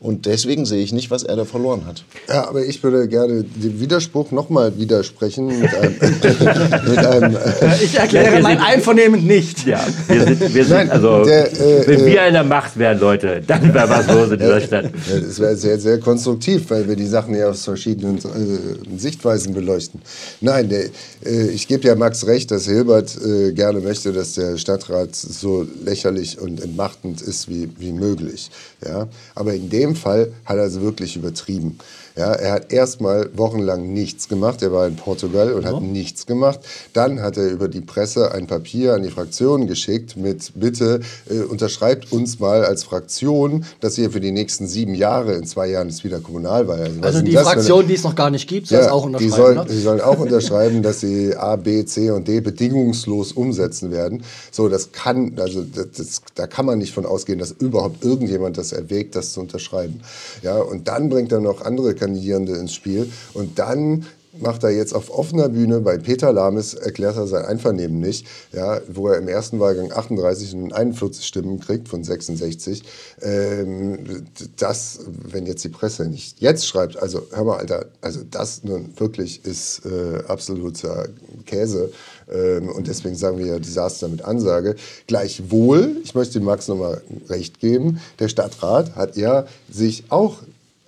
[0.00, 2.04] Und deswegen sehe ich nicht, was er da verloren hat.
[2.28, 5.96] Ja, aber ich würde gerne den Widerspruch nochmal widersprechen mit einem.
[6.88, 9.66] mit einem äh, Ich erkläre wir mein Einvernehmen nicht.
[9.66, 12.78] Ja, wir sind, wir sind Nein, also, der, äh, wenn äh, wir in der Macht
[12.78, 14.84] wären, Leute, dann wäre was los in dieser Stadt.
[14.84, 19.54] Ja, das wäre sehr, sehr konstruktiv, weil wir die Sachen ja aus verschiedenen äh, Sichtweisen
[19.54, 20.00] beleuchten.
[20.40, 20.84] Nein, der,
[21.24, 25.66] äh, ich gebe ja Max recht, dass Hilbert äh, gerne möchte, dass der Stadtrat so
[25.84, 28.50] lächerlich und entmachtend ist wie, wie möglich.
[28.84, 29.08] Ja?
[29.34, 31.78] Aber in dem Fall hat er es wirklich übertrieben.
[32.16, 34.62] Ja, er hat erstmal wochenlang nichts gemacht.
[34.62, 36.60] Er war in Portugal und hat nichts gemacht.
[36.94, 41.40] Dann hat er über die Presse ein Papier an die Fraktion geschickt mit Bitte äh,
[41.40, 45.88] unterschreibt uns mal als Fraktion, dass ihr für die nächsten sieben Jahre, in zwei Jahren
[45.88, 46.90] ist wieder Kommunalwahl.
[47.02, 49.08] Also ist die eine- Fraktion, die es noch gar nicht gibt, soll ja, auch die
[49.08, 49.36] unterschreiben.
[49.36, 49.66] sollen, ne?
[49.68, 54.22] die sollen auch unterschreiben, dass sie A, B, C und D bedingungslos umsetzen werden.
[54.50, 58.56] So, das kann, also das, das, da kann man nicht von ausgehen, dass überhaupt irgendjemand
[58.56, 60.00] das erwägt, das zu unterschreiben.
[60.42, 64.06] Ja, und dann bringt er noch andere Kandidierende ins Spiel und dann
[64.40, 68.80] macht er jetzt auf offener Bühne bei Peter Lames, erklärt er sein Einvernehmen nicht, ja,
[68.88, 72.82] wo er im ersten Wahlgang 38 und 41 Stimmen kriegt von 66.
[73.22, 78.64] Ähm, das, wenn jetzt die Presse nicht jetzt schreibt, also hör mal, Alter, also das
[78.64, 81.08] nun wirklich ist äh, absoluter
[81.46, 81.90] Käse.
[82.30, 84.76] Ähm, und deswegen sagen wir ja Desaster mit Ansage.
[85.06, 90.38] Gleichwohl, ich möchte dem Max nochmal recht geben, der Stadtrat hat ja sich auch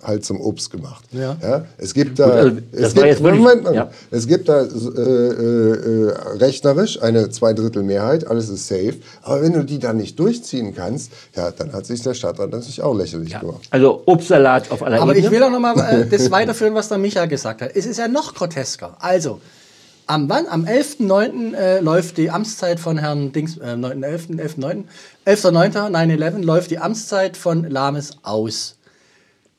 [0.01, 1.03] halt zum Obst gemacht.
[1.11, 1.65] Ja.
[1.77, 3.89] es gibt da, also das es gibt, Moment, ja.
[4.11, 8.95] es da äh, äh, rechnerisch eine Zweidrittelmehrheit, alles ist safe.
[9.21, 12.81] Aber wenn du die dann nicht durchziehen kannst, ja, dann hat sich der Stadtrat natürlich
[12.81, 13.61] auch lächerlich gemacht.
[13.71, 15.25] Also Obstsalat auf aller Aber Ebene.
[15.25, 17.71] ich will auch noch mal äh, das weiterführen, was der Micha gesagt hat.
[17.75, 18.95] Es ist ja noch grotesker.
[18.99, 19.41] Also,
[20.07, 20.47] am, wann?
[20.47, 21.53] am 11.09.
[21.53, 24.85] Äh, läuft die Amtszeit von Herrn Dings, äh, 9.11., 11.09.,
[25.25, 28.78] 11.09., 9-11 läuft die Amtszeit von Lames aus.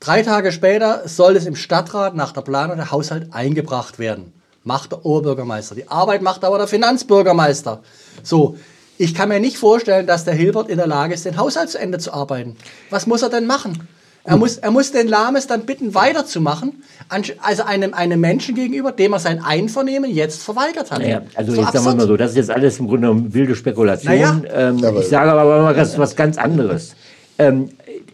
[0.01, 4.33] Drei Tage später soll es im Stadtrat nach der Planung der Haushalt eingebracht werden.
[4.65, 5.75] Macht der Oberbürgermeister.
[5.75, 7.83] Die Arbeit macht aber der Finanzbürgermeister.
[8.23, 8.57] So,
[8.97, 11.79] ich kann mir nicht vorstellen, dass der Hilbert in der Lage ist, den Haushalt zu
[11.79, 12.57] Ende zu arbeiten.
[12.89, 13.89] Was muss er denn machen?
[14.25, 16.83] Er muss, er muss den Lames dann bitten, weiterzumachen,
[17.43, 21.01] also einem, einem Menschen gegenüber, dem er sein Einvernehmen jetzt verweigert hat.
[21.01, 21.97] Naja, also So jetzt sagen wir absurd.
[21.97, 24.13] mal so, das ist jetzt alles im Grunde genommen wilde Spekulation.
[24.13, 24.41] Naja.
[24.53, 26.95] Ähm, ich sage aber mal was, was ganz anderes.
[27.39, 27.71] Ähm,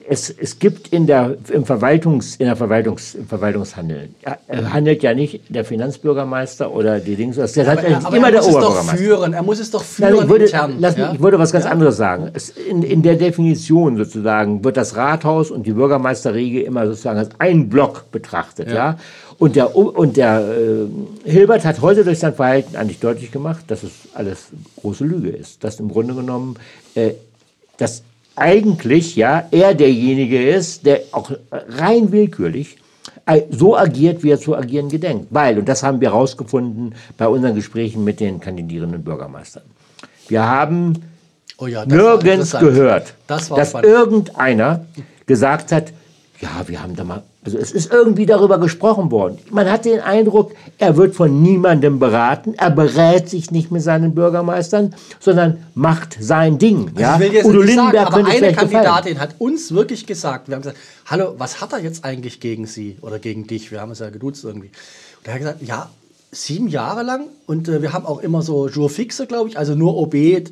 [0.08, 5.02] es, es gibt in der, im, Verwaltungs, in der Verwaltungs, im Verwaltungshandeln, ja, er handelt
[5.02, 8.42] ja nicht der Finanzbürgermeister oder die Dings, das hat Aber, er, aber immer er der
[8.42, 8.96] muss es doch Oberbürgermeister.
[8.96, 9.32] führen.
[9.32, 10.76] Er muss es doch führen Nein, ich, würde, intern.
[10.78, 11.12] lass mich, ja?
[11.14, 12.30] ich würde was ganz anderes sagen.
[12.34, 17.30] Es, in, in der Definition sozusagen wird das Rathaus und die Bürgermeisterriege immer sozusagen als
[17.38, 18.70] ein Block betrachtet.
[18.70, 18.98] Ja.
[19.38, 23.82] Und der, und der äh, Hilbert hat heute durch sein Verhalten eigentlich deutlich gemacht, dass
[23.82, 24.46] es alles
[24.80, 25.62] große Lüge ist.
[25.62, 26.56] Dass im Grunde genommen
[26.94, 27.12] äh,
[27.76, 28.02] dass
[28.36, 32.76] eigentlich ja er derjenige ist, der auch rein willkürlich
[33.26, 35.26] äh, so agiert, wie er zu agieren gedenkt.
[35.30, 39.64] Weil, und das haben wir herausgefunden bei unseren Gesprächen mit den kandidierenden Bürgermeistern.
[40.28, 41.02] Wir haben
[41.58, 43.90] Oh ja, nirgends gehört, Das dass spannend.
[43.90, 44.84] irgendeiner
[45.24, 45.92] gesagt hat,
[46.40, 49.38] ja, wir haben da mal, also es ist irgendwie darüber gesprochen worden.
[49.50, 54.16] Man hat den Eindruck, er wird von niemandem beraten, er berät sich nicht mit seinen
[54.16, 56.90] Bürgermeistern, sondern macht sein Ding.
[56.98, 57.14] Ja?
[57.14, 58.84] Also Ich will jetzt Udo nicht sagen, Lindenberg aber könnte eine vielleicht gefallen.
[58.84, 62.66] Kandidatin hat uns wirklich gesagt, wir haben gesagt, hallo, was hat er jetzt eigentlich gegen
[62.66, 63.70] Sie oder gegen dich?
[63.70, 64.70] Wir haben es ja geduzt irgendwie.
[65.18, 65.88] Und er hat gesagt, ja,
[66.32, 69.76] sieben Jahre lang und äh, wir haben auch immer so Jour fixe, glaube ich, also
[69.76, 70.42] nur OB äh,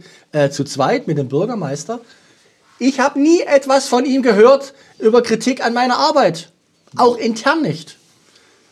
[0.50, 1.98] zu zweit mit dem Bürgermeister.
[2.78, 6.52] Ich habe nie etwas von ihm gehört über Kritik an meiner Arbeit,
[6.96, 7.98] auch intern nicht.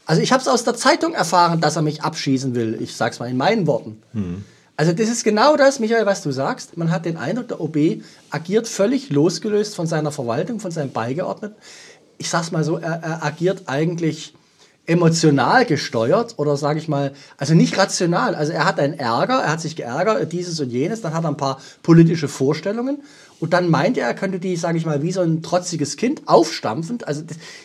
[0.06, 2.78] Also ich habe es aus der Zeitung erfahren, dass er mich abschießen will.
[2.80, 4.02] Ich sag's mal in meinen Worten.
[4.76, 6.76] Also das ist genau das, Michael, was du sagst.
[6.76, 11.56] Man hat den Eindruck, der OB agiert völlig losgelöst von seiner Verwaltung, von seinem Beigeordneten.
[12.18, 14.35] Ich sag's mal so, er, er agiert eigentlich
[14.87, 18.35] emotional gesteuert oder sage ich mal, also nicht rational.
[18.35, 21.30] Also er hat einen Ärger, er hat sich geärgert, dieses und jenes, dann hat er
[21.30, 23.02] ein paar politische Vorstellungen
[23.42, 26.22] und dann meint er, er könnte die, sage ich mal, wie so ein trotziges Kind
[26.26, 27.22] aufstampfend, also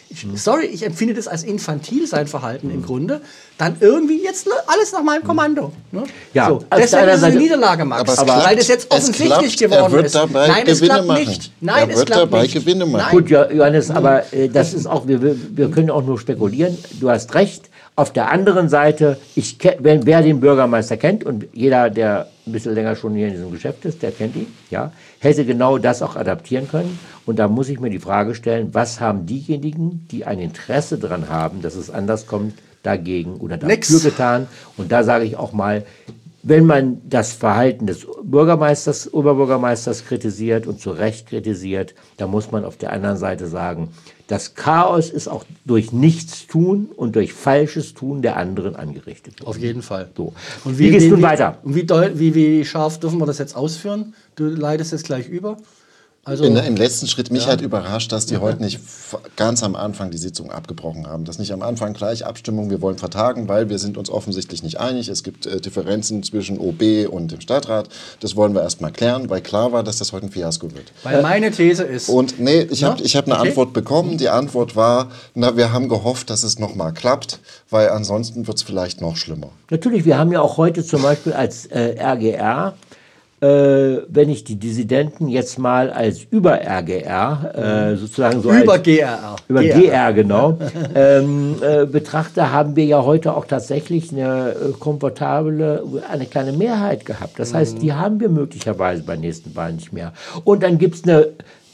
[0.09, 3.21] ich, sorry, ich empfinde das als infantil, sein Verhalten im Grunde,
[3.59, 5.71] dann irgendwie jetzt alles nach meinem Kommando.
[5.91, 6.03] Ne?
[6.33, 8.97] Ja, so, der deswegen ist es eine Niederlage, Max, Aber es weil das jetzt es
[8.97, 10.15] offensichtlich klappt, er geworden wird ist.
[10.15, 11.25] dabei Nein, es Gewinne klappt machen.
[11.25, 11.51] nicht.
[11.61, 12.53] Nein, Er es wird klappt dabei nicht.
[12.55, 12.97] Gewinne machen.
[12.97, 13.11] Nein.
[13.11, 15.21] Gut, Jo- Johannes, aber äh, das ist auch, wir
[15.55, 16.75] wir können auch nur spekulieren.
[16.99, 17.69] Du hast recht.
[17.99, 22.75] Auf der anderen Seite, ich, wenn, wer den Bürgermeister kennt und jeder, der ein bisschen
[22.75, 26.15] länger schon hier in diesem Geschäft ist, der kennt ihn, ja, hätte genau das auch
[26.15, 26.99] adaptieren können.
[27.25, 31.27] Und da muss ich mir die Frage stellen, was haben diejenigen, die ein Interesse daran
[31.27, 34.03] haben, dass es anders kommt, dagegen oder dafür Nix.
[34.03, 34.45] getan?
[34.77, 35.83] Und da sage ich auch mal,
[36.43, 42.63] wenn man das Verhalten des Bürgermeisters, Oberbürgermeisters kritisiert und zu Recht kritisiert, dann muss man
[42.63, 43.89] auf der anderen Seite sagen,
[44.27, 49.49] das Chaos ist auch durch Nichtstun und durch falsches Tun der anderen angerichtet worden.
[49.49, 50.09] Auf jeden Fall.
[50.15, 50.33] So.
[50.65, 51.59] Und Wie geht's nun weiter?
[51.63, 54.13] Und wie, wie, wie scharf dürfen wir das jetzt ausführen?
[54.35, 55.57] Du leitest jetzt gleich über.
[56.27, 58.81] Also, In, Im letzten Schritt, mich hat überrascht, dass die heute nicht
[59.37, 61.23] ganz am Anfang die Sitzung abgebrochen haben.
[61.23, 64.77] Dass nicht am Anfang gleich Abstimmung, wir wollen vertagen, weil wir sind uns offensichtlich nicht
[64.77, 65.07] einig.
[65.07, 67.87] Es gibt äh, Differenzen zwischen OB und dem Stadtrat.
[68.19, 70.91] Das wollen wir erst mal klären, weil klar war, dass das heute ein Fiasko wird.
[71.03, 73.05] weil meine These ist, Und nee, ich habe Ja?
[73.05, 73.47] ich hab eine Okay.
[73.47, 74.17] Antwort bekommen.
[74.17, 78.57] Die Antwort war, na, wir haben gehofft, dass es noch mal klappt, weil ansonsten wird
[78.57, 79.51] es vielleicht noch schlimmer.
[79.69, 82.73] Natürlich, wir haben ja auch heute zum Beispiel als äh, RGR,
[83.39, 89.35] äh, wenn ich die Dissidenten jetzt mal als Über-RGR, äh, sozusagen so über als, GRR.
[89.47, 90.57] über GR, genau,
[90.95, 97.05] ähm, äh, betrachte, haben wir ja heute auch tatsächlich eine äh, komfortable, eine kleine Mehrheit
[97.05, 97.37] gehabt.
[97.37, 100.13] Das heißt, die haben wir möglicherweise bei nächsten Wahlen nicht mehr.
[100.43, 101.27] Und dann gibt es eine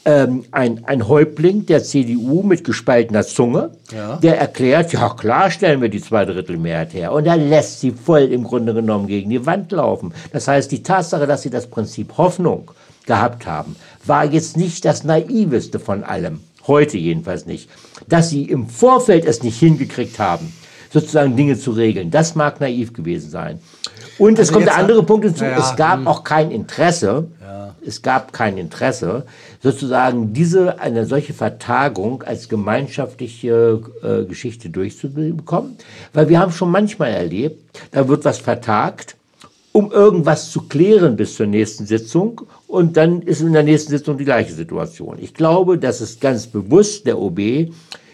[0.06, 4.18] ähm, ein, ein Häuptling der CDU mit gespaltener Zunge, Ja.
[4.18, 7.12] der erklärt, ja klar stellen wir die Zweidrittelmehrheit her.
[7.14, 10.14] Und er lässt sie voll im Grunde genommen gegen die Wand laufen.
[10.32, 12.72] Das heißt, die Tatsache, dass sie das Prinzip Hoffnung
[13.06, 16.42] gehabt haben, war jetzt nicht das naiveste von allem.
[16.68, 17.70] Heute jedenfalls nicht.
[18.08, 20.54] Dass sie im Vorfeld es nicht hingekriegt haben,
[20.92, 23.60] sozusagen Dinge zu regeln, das mag naiv gewesen sein.
[24.18, 27.28] Und es Also kommt der andere Punkt hinzu, Ja, ja, es gab auch kein Interesse,
[27.86, 29.24] es gab kein Interesse,
[29.62, 35.78] sozusagen diese, eine solche Vertagung als gemeinschaftliche äh, Geschichte durchzubekommen.
[36.14, 37.60] Weil wir haben schon manchmal erlebt,
[37.92, 39.16] da wird was vertagt,
[39.72, 42.42] um irgendwas zu klären bis zur nächsten Sitzung.
[42.68, 45.18] Und dann ist in der nächsten Sitzung die gleiche Situation.
[45.20, 47.40] Ich glaube, dass es ganz bewusst der OB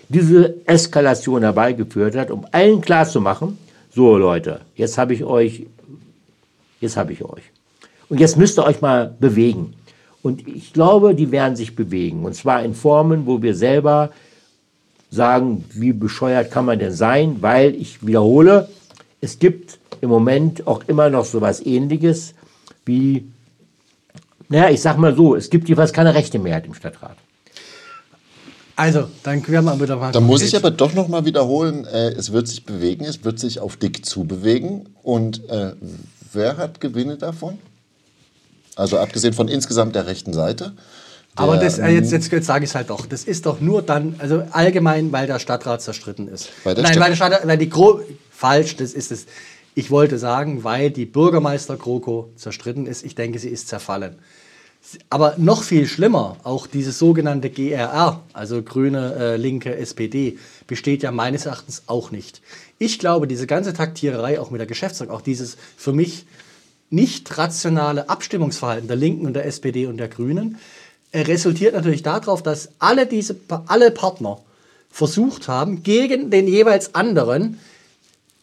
[0.08, 3.58] diese Eskalation herbeigeführt hat, um allen klarzumachen,
[3.94, 5.68] so Leute, jetzt habe ich euch,
[6.80, 7.44] jetzt habe ich euch.
[8.10, 9.74] Und jetzt müsst ihr euch mal bewegen.
[10.22, 12.26] Und ich glaube, die werden sich bewegen.
[12.26, 14.12] Und zwar in Formen, wo wir selber
[15.12, 17.38] sagen, wie bescheuert kann man denn sein?
[17.42, 18.68] Weil, ich wiederhole,
[19.22, 22.34] es gibt im Moment auch immer noch so was ähnliches
[22.86, 23.32] wie,
[24.50, 27.18] naja, ich sag mal so, es gibt jedenfalls keine rechte Mehrheit im Stadtrat.
[28.76, 30.14] Also, dann werden wir wieder mal.
[30.14, 33.38] Da muss ich aber doch noch mal wiederholen, äh, es wird sich bewegen, es wird
[33.38, 34.88] sich auf dick zubewegen.
[35.04, 35.74] Und äh,
[36.34, 37.58] wer hat Gewinne davon?
[38.76, 40.74] Also abgesehen von insgesamt der rechten Seite.
[41.36, 43.06] Aber Der, das, äh, jetzt, jetzt, jetzt sage ich es halt doch.
[43.06, 46.50] Das ist doch nur dann, also allgemein, weil der Stadtrat zerstritten ist.
[46.64, 49.26] Weil Nein, Stadt- weil der Stadtrat, weil die Gro falsch, das ist es.
[49.76, 53.06] Ich wollte sagen, weil die Bürgermeister GroKo zerstritten ist.
[53.06, 54.16] Ich denke, sie ist zerfallen.
[55.10, 60.38] Aber noch viel schlimmer, auch dieses sogenannte GRR, also Grüne, äh, Linke, SPD,
[60.68, 62.42] besteht ja meines Erachtens auch nicht.
[62.80, 66.26] Ich glaube, diese ganze Taktiererei, auch mit der Geschäftsordnung, auch dieses für mich
[66.90, 70.58] nicht rationale Abstimmungsverhalten der Linken und der SPD und der Grünen,
[71.12, 73.36] äh, resultiert natürlich darauf, dass alle diese
[73.68, 74.40] alle Partner
[74.90, 77.60] versucht haben, gegen den jeweils anderen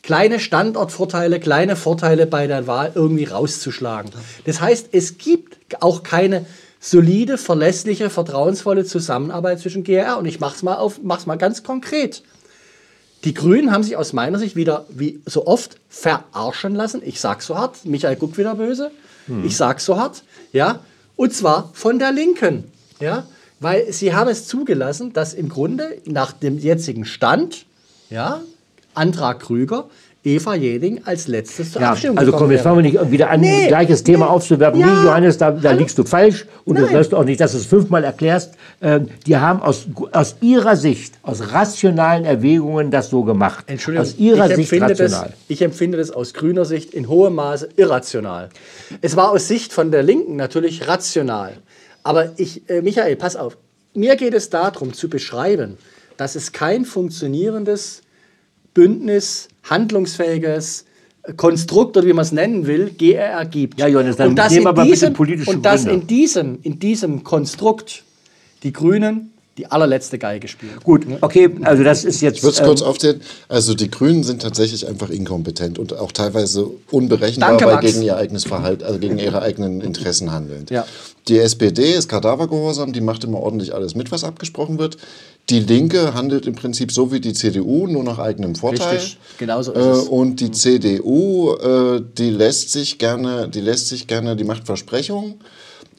[0.03, 4.13] kleine Standortvorteile, kleine Vorteile bei der Wahl irgendwie rauszuschlagen.
[4.45, 6.47] Das heißt, es gibt auch keine
[6.79, 12.23] solide, verlässliche, vertrauensvolle Zusammenarbeit zwischen GR und ich mach's mal auf, mach's mal ganz konkret.
[13.27, 17.03] Die Grünen haben sich aus meiner Sicht wieder, wie so oft, verarschen lassen.
[17.05, 17.85] Ich sag's so hart.
[17.85, 18.93] Michael guckt wieder böse.
[19.45, 20.23] Ich sag's so hart.
[20.53, 20.79] Ja.
[21.17, 22.71] Und zwar von der Linken.
[23.01, 23.27] Ja.
[23.59, 27.67] Weil sie haben es zugelassen, dass im Grunde nach dem jetzigen Stand,
[28.11, 28.43] ja,
[28.95, 29.89] Antrag Krüger,
[30.27, 33.41] Eva Jeding als letztes zur Ja, Abstimmung also komm, jetzt fangen wir nicht wieder an,
[33.41, 34.81] Nee, gleiches Thema nee, aufzuwerfen.
[34.81, 37.07] ja, nee, Johannes, da, da liegst du falsch und Nein.
[37.09, 38.55] du auch nicht, dass du es fünfmal erklärst.
[38.83, 43.65] Ähm, die haben aus, aus ihrer Sicht, aus rationalen Erwägungen das so gemacht.
[43.69, 45.33] Entschuldigung, aus ihrer ich, Sicht empfinde das, rational.
[45.47, 48.49] ich empfinde das aus grüner Sicht in hohem Maße irrational.
[49.03, 51.53] Es war aus Sicht von der Linken natürlich rational.
[52.03, 53.57] Aber ich, äh, Michael, pass auf.
[53.95, 55.79] Mir geht es darum zu beschreiben,
[56.17, 58.03] dass es kein funktionierendes
[58.77, 60.85] Bündnis, handlungsfähiges
[61.39, 63.81] Konstrukt oder wie man es nennen will, GRR gibt.
[63.81, 66.07] Ja, Johannes, dann und dass nehmen in wir aber bitte diesem, politische Und dass in
[66.07, 68.05] diesem, in diesem Konstrukt
[68.63, 70.85] die Grünen die allerletzte Geige spielt.
[70.85, 72.37] Gut, okay, also das ist jetzt.
[72.37, 73.23] Ich würde es ähm, kurz aufzählen.
[73.49, 77.87] Also die Grünen sind tatsächlich einfach inkompetent und auch teilweise unberechenbar, Danke, weil Max.
[77.87, 80.71] gegen ihr eigenes Verhalten, also gegen ihre eigenen Interessen handelnd.
[80.71, 80.85] Ja.
[81.29, 84.99] Die SPD ist Kadavergehorsam, die macht immer ordentlich alles mit, was abgesprochen wird.
[85.49, 88.97] Die Linke handelt im Prinzip so wie die CDU, nur nach eigenem Vorteil.
[88.97, 90.09] Richtig, genau so ist äh, es.
[90.09, 95.37] Und die CDU, äh, die lässt sich gerne, die lässt sich gerne, die macht Versprechungen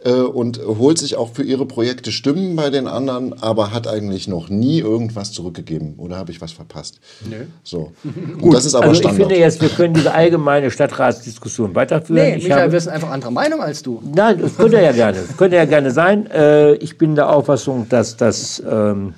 [0.03, 4.27] äh, und holt sich auch für ihre Projekte Stimmen bei den anderen, aber hat eigentlich
[4.27, 5.93] noch nie irgendwas zurückgegeben.
[5.95, 6.99] Oder habe ich was verpasst?
[7.29, 7.45] Nö.
[7.63, 7.93] So.
[8.41, 9.27] Und das ist aber also ich Standard.
[9.27, 12.21] finde jetzt, wir können diese allgemeine Stadtratsdiskussion weiterführen.
[12.21, 14.03] Nee, ich Michael, habe, wir sind einfach anderer Meinung als du.
[14.13, 15.19] Nein, das könnte ja gerne.
[15.25, 16.29] Das könnte ja gerne sein.
[16.81, 19.13] Ich bin der Auffassung, dass das ähm,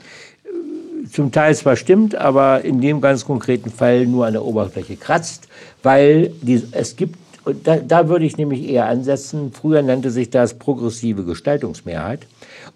[1.11, 5.47] zum Teil zwar stimmt, aber in dem ganz konkreten Fall nur an der Oberfläche kratzt,
[5.83, 7.17] weil die, es gibt,
[7.63, 12.27] da, da würde ich nämlich eher ansetzen, früher nannte sich das progressive Gestaltungsmehrheit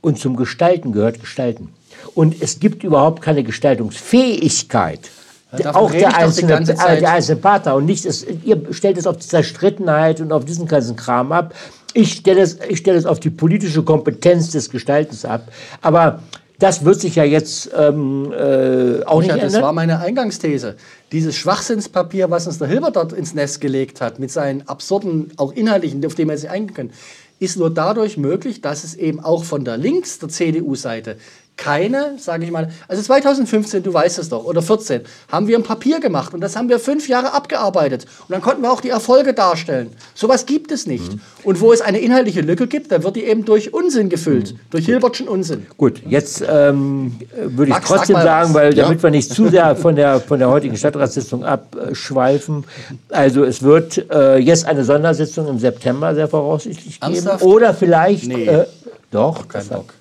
[0.01, 1.69] und zum Gestalten gehört Gestalten.
[2.15, 5.09] Und es gibt überhaupt keine Gestaltungsfähigkeit.
[5.51, 7.75] davon auch der einzelne, äh, der einzelne Partner.
[7.75, 11.53] Und nicht, es, ihr stellt es auf die Zerstrittenheit und auf diesen ganzen Kram ab.
[11.93, 15.47] Ich stelle es, ich stelle es auf die politische Kompetenz des Gestaltens ab.
[15.81, 16.19] Aber
[16.63, 19.63] das wird sich ja jetzt ähm, äh, auch Micha, nicht das ändern.
[19.63, 20.77] war meine Eingangsthese.
[21.11, 25.51] Dieses Schwachsinnspapier, was uns der Hilbert dort ins Nest gelegt hat, mit seinen absurden, auch
[25.51, 26.93] inhaltlichen, auf die wir jetzt nicht eingehen können,
[27.39, 31.17] ist nur dadurch möglich, dass es eben auch von der links, der CDU-Seite,
[31.55, 35.01] keine, sage ich mal, also 2015, du weißt es doch, oder 14,
[35.31, 38.05] haben wir ein Papier gemacht und das haben wir fünf Jahre abgearbeitet.
[38.27, 39.91] Und dann konnten wir auch die Erfolge darstellen.
[40.15, 41.13] Sowas gibt es nicht.
[41.13, 41.21] Mhm.
[41.43, 44.85] Und wo es eine inhaltliche Lücke gibt, dann wird die eben durch Unsinn gefüllt, durch
[44.85, 45.67] Hilbertschen Unsinn.
[45.77, 48.83] Gut, jetzt ähm, würde ich Max, sag trotzdem mal sagen, weil Ja.
[48.85, 52.63] damit wir nicht zu sehr von der, von der heutigen Stadtratssitzung abschweifen.
[53.09, 57.13] Also es wird äh, jetzt eine Sondersitzung im September sehr voraussichtlich geben.
[57.13, 57.43] Ernsthaft?
[57.43, 58.45] Oder vielleicht Nee.
[58.47, 58.65] äh,
[59.11, 59.93] doch, Kein Bock.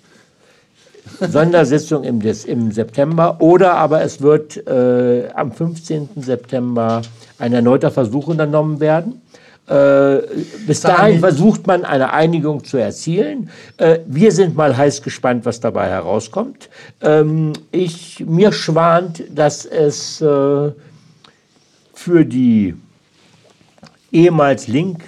[1.21, 6.09] Sondersitzung im, Des- im September oder aber es wird äh, am 15.
[6.17, 7.03] September
[7.39, 9.21] ein erneuter Versuch unternommen werden.
[9.69, 10.19] Äh,
[10.67, 13.49] bis dahin versucht man eine Einigung zu erzielen.
[13.77, 16.69] Äh, wir sind mal heiß gespannt, was dabei herauskommt.
[17.01, 20.73] Ähm, ich, mir schwant, dass es äh,
[21.95, 22.75] für die
[24.11, 25.05] ehemals linke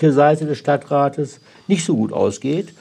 [0.00, 2.74] Seite des Stadtrates nicht so gut ausgeht.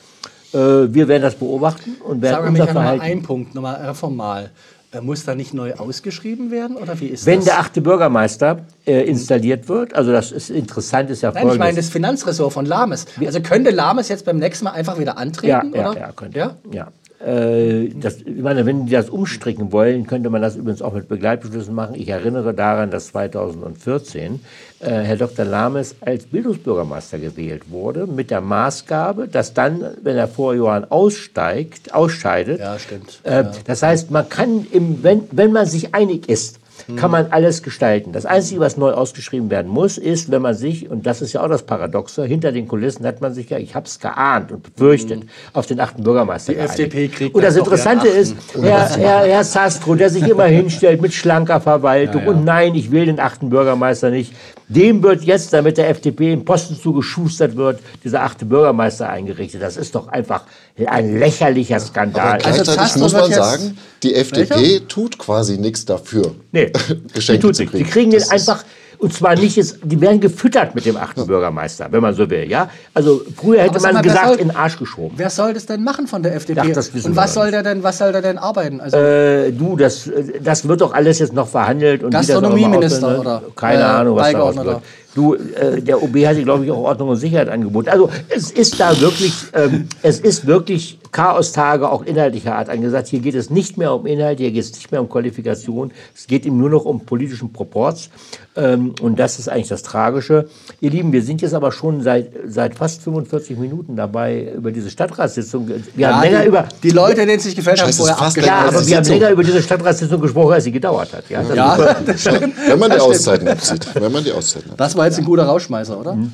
[0.53, 0.57] Äh,
[0.93, 3.01] wir werden das beobachten und werden Sag unser mal Verhalten.
[3.01, 4.51] ein Punkt, nochmal äh, formal.
[4.91, 7.45] Äh, Muss da nicht neu ausgeschrieben werden oder wie ist Wenn das?
[7.45, 11.75] der achte Bürgermeister äh, installiert wird, also das ist interessant, ist ja Nein, ich meine
[11.75, 13.05] das Finanzressort von Lames.
[13.23, 15.99] Also könnte Lames jetzt beim nächsten Mal einfach wieder ja, antreten, ja, oder?
[15.99, 16.39] ja, könnte.
[16.39, 16.55] Ja?
[16.71, 16.87] Ja.
[17.25, 21.07] Äh, das, ich meine, wenn die das umstricken wollen, könnte man das übrigens auch mit
[21.09, 21.95] Begleitbeschlüssen machen.
[21.95, 24.39] Ich erinnere daran, dass 2014
[24.79, 25.43] äh, Herr Dr.
[25.45, 31.93] Lames als Bildungsbürgermeister gewählt wurde, mit der Maßgabe, dass dann, wenn er vor Johann aussteigt,
[31.93, 33.19] ausscheidet, Ja, stimmt.
[33.23, 36.58] Äh, Das heißt, man kann, im, wenn, wenn man sich einig ist,
[36.95, 38.11] kann man alles gestalten.
[38.11, 41.43] Das Einzige, was neu ausgeschrieben werden muss, ist, wenn man sich, und das ist ja
[41.43, 44.63] auch das Paradoxe, hinter den Kulissen hat man sich ja, ich habe es geahnt und
[44.63, 45.23] befürchtet,
[45.53, 46.79] auf den achten Bürgermeister Die geeinigt.
[46.79, 51.01] FDP kriegt Und das doch Interessante ist, Herr, Herr, Herr Sastro, der sich immer hinstellt
[51.01, 54.33] mit schlanker Verwaltung und nein, ich will den achten Bürgermeister nicht,
[54.69, 59.61] dem wird jetzt, damit der FDP einen Posten zugeschustert wird, dieser achte Bürgermeister eingerichtet.
[59.61, 60.43] Das ist doch einfach
[60.85, 62.27] ein lächerlicher Skandal.
[62.33, 66.71] Aber gleichzeitig Taster muss man sagen, die FDP tut quasi nichts dafür, Nee,
[67.15, 67.75] die tut nichts.
[67.75, 68.11] Die kriegen.
[68.11, 68.63] den Das ist- einfach,
[68.99, 72.49] und zwar nicht, jetzt, die werden gefüttert mit dem achten Bürgermeister, wenn man so will.
[72.49, 72.69] Ja?
[72.93, 75.13] Also früher hätte man mal, gesagt, soll- in den Arsch geschoben.
[75.17, 76.61] Wer soll das denn machen von der FDP?
[76.61, 78.81] Ach, das wissen Und was soll der denn, was soll der denn arbeiten?
[78.81, 82.03] Also, Äh, du, das, äh, das wird doch alles jetzt noch verhandelt.
[82.03, 83.41] Und Gastronomieminister oder.
[83.55, 84.81] Keine äh, Ahnung, was daraus Beigeordneter?
[84.81, 84.83] wird.
[85.15, 87.89] Du, äh, der OB hat dir, glaube ich, auch Ordnung und Sicherheit angeboten.
[87.89, 93.07] Also es ist da wirklich, ähm, es ist wirklich Chaostage auch inhaltlicher Art angesagt.
[93.07, 95.91] Hier geht es nicht mehr um Inhalt, hier geht es nicht mehr um Qualifikation.
[96.15, 98.09] Es geht ihm nur noch um politischen Proports.
[98.55, 100.47] Ähm, und das ist eigentlich das Tragische.
[100.81, 104.89] Ihr Lieben, wir sind jetzt aber schon seit, seit fast 45 Minuten dabei über diese
[104.89, 105.69] Stadtratssitzung.
[105.95, 106.67] Wir haben länger die, über...
[106.83, 108.47] die Leute, denen es nicht gefällt, haben vorher abgelehnt.
[108.47, 111.29] Ja, aber wir haben länger über diese Stadtratssitzung gesprochen, als sie gedauert hat.
[111.29, 112.55] Ja, das Ja, das stimmt.
[112.67, 112.99] Wenn man die.
[112.99, 113.87] Auszeiten abzieht.
[113.93, 114.79] Wenn man die Auszeiten abzieht.
[114.79, 116.13] Das war jetzt ein guter Rauschmeißer, oder?
[116.15, 116.31] Mhm.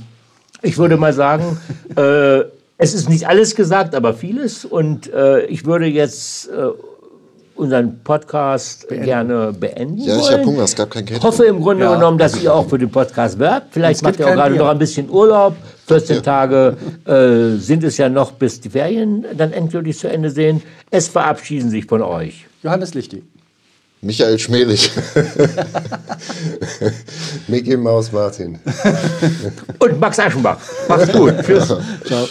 [0.62, 1.58] Ich würde mal sagen,
[1.96, 2.40] äh,
[2.78, 4.66] es ist nicht alles gesagt, aber vieles.
[4.66, 6.52] Und äh, ich würde jetzt äh,
[7.56, 9.98] unseren Podcast gerne beenden.
[10.00, 10.34] Ja, ich wollen.
[10.34, 11.24] habe Hunger, es gab kein Ich Catering.
[11.32, 11.96] hoffe im Grunde Ja.
[11.96, 13.68] genommen, dass ihr auch für den Podcast werbt.
[13.72, 14.64] Vielleicht macht ihr auch gerade Bier.
[14.64, 15.56] noch ein bisschen Urlaub.
[15.88, 20.64] 14 Tage äh, sind es ja noch, bis die Ferien dann endgültig zu Ende sind.
[20.92, 22.46] Es verabschieden sich von euch.
[22.64, 23.22] Johannes Lichti.
[24.06, 24.92] Michael Schmelig.
[27.48, 28.60] Mickey Maus Martin.
[29.80, 30.60] Und Max Aschenbach.
[30.88, 31.34] Macht's gut.
[31.46, 31.74] Tschüss.
[32.06, 32.28] Ciao.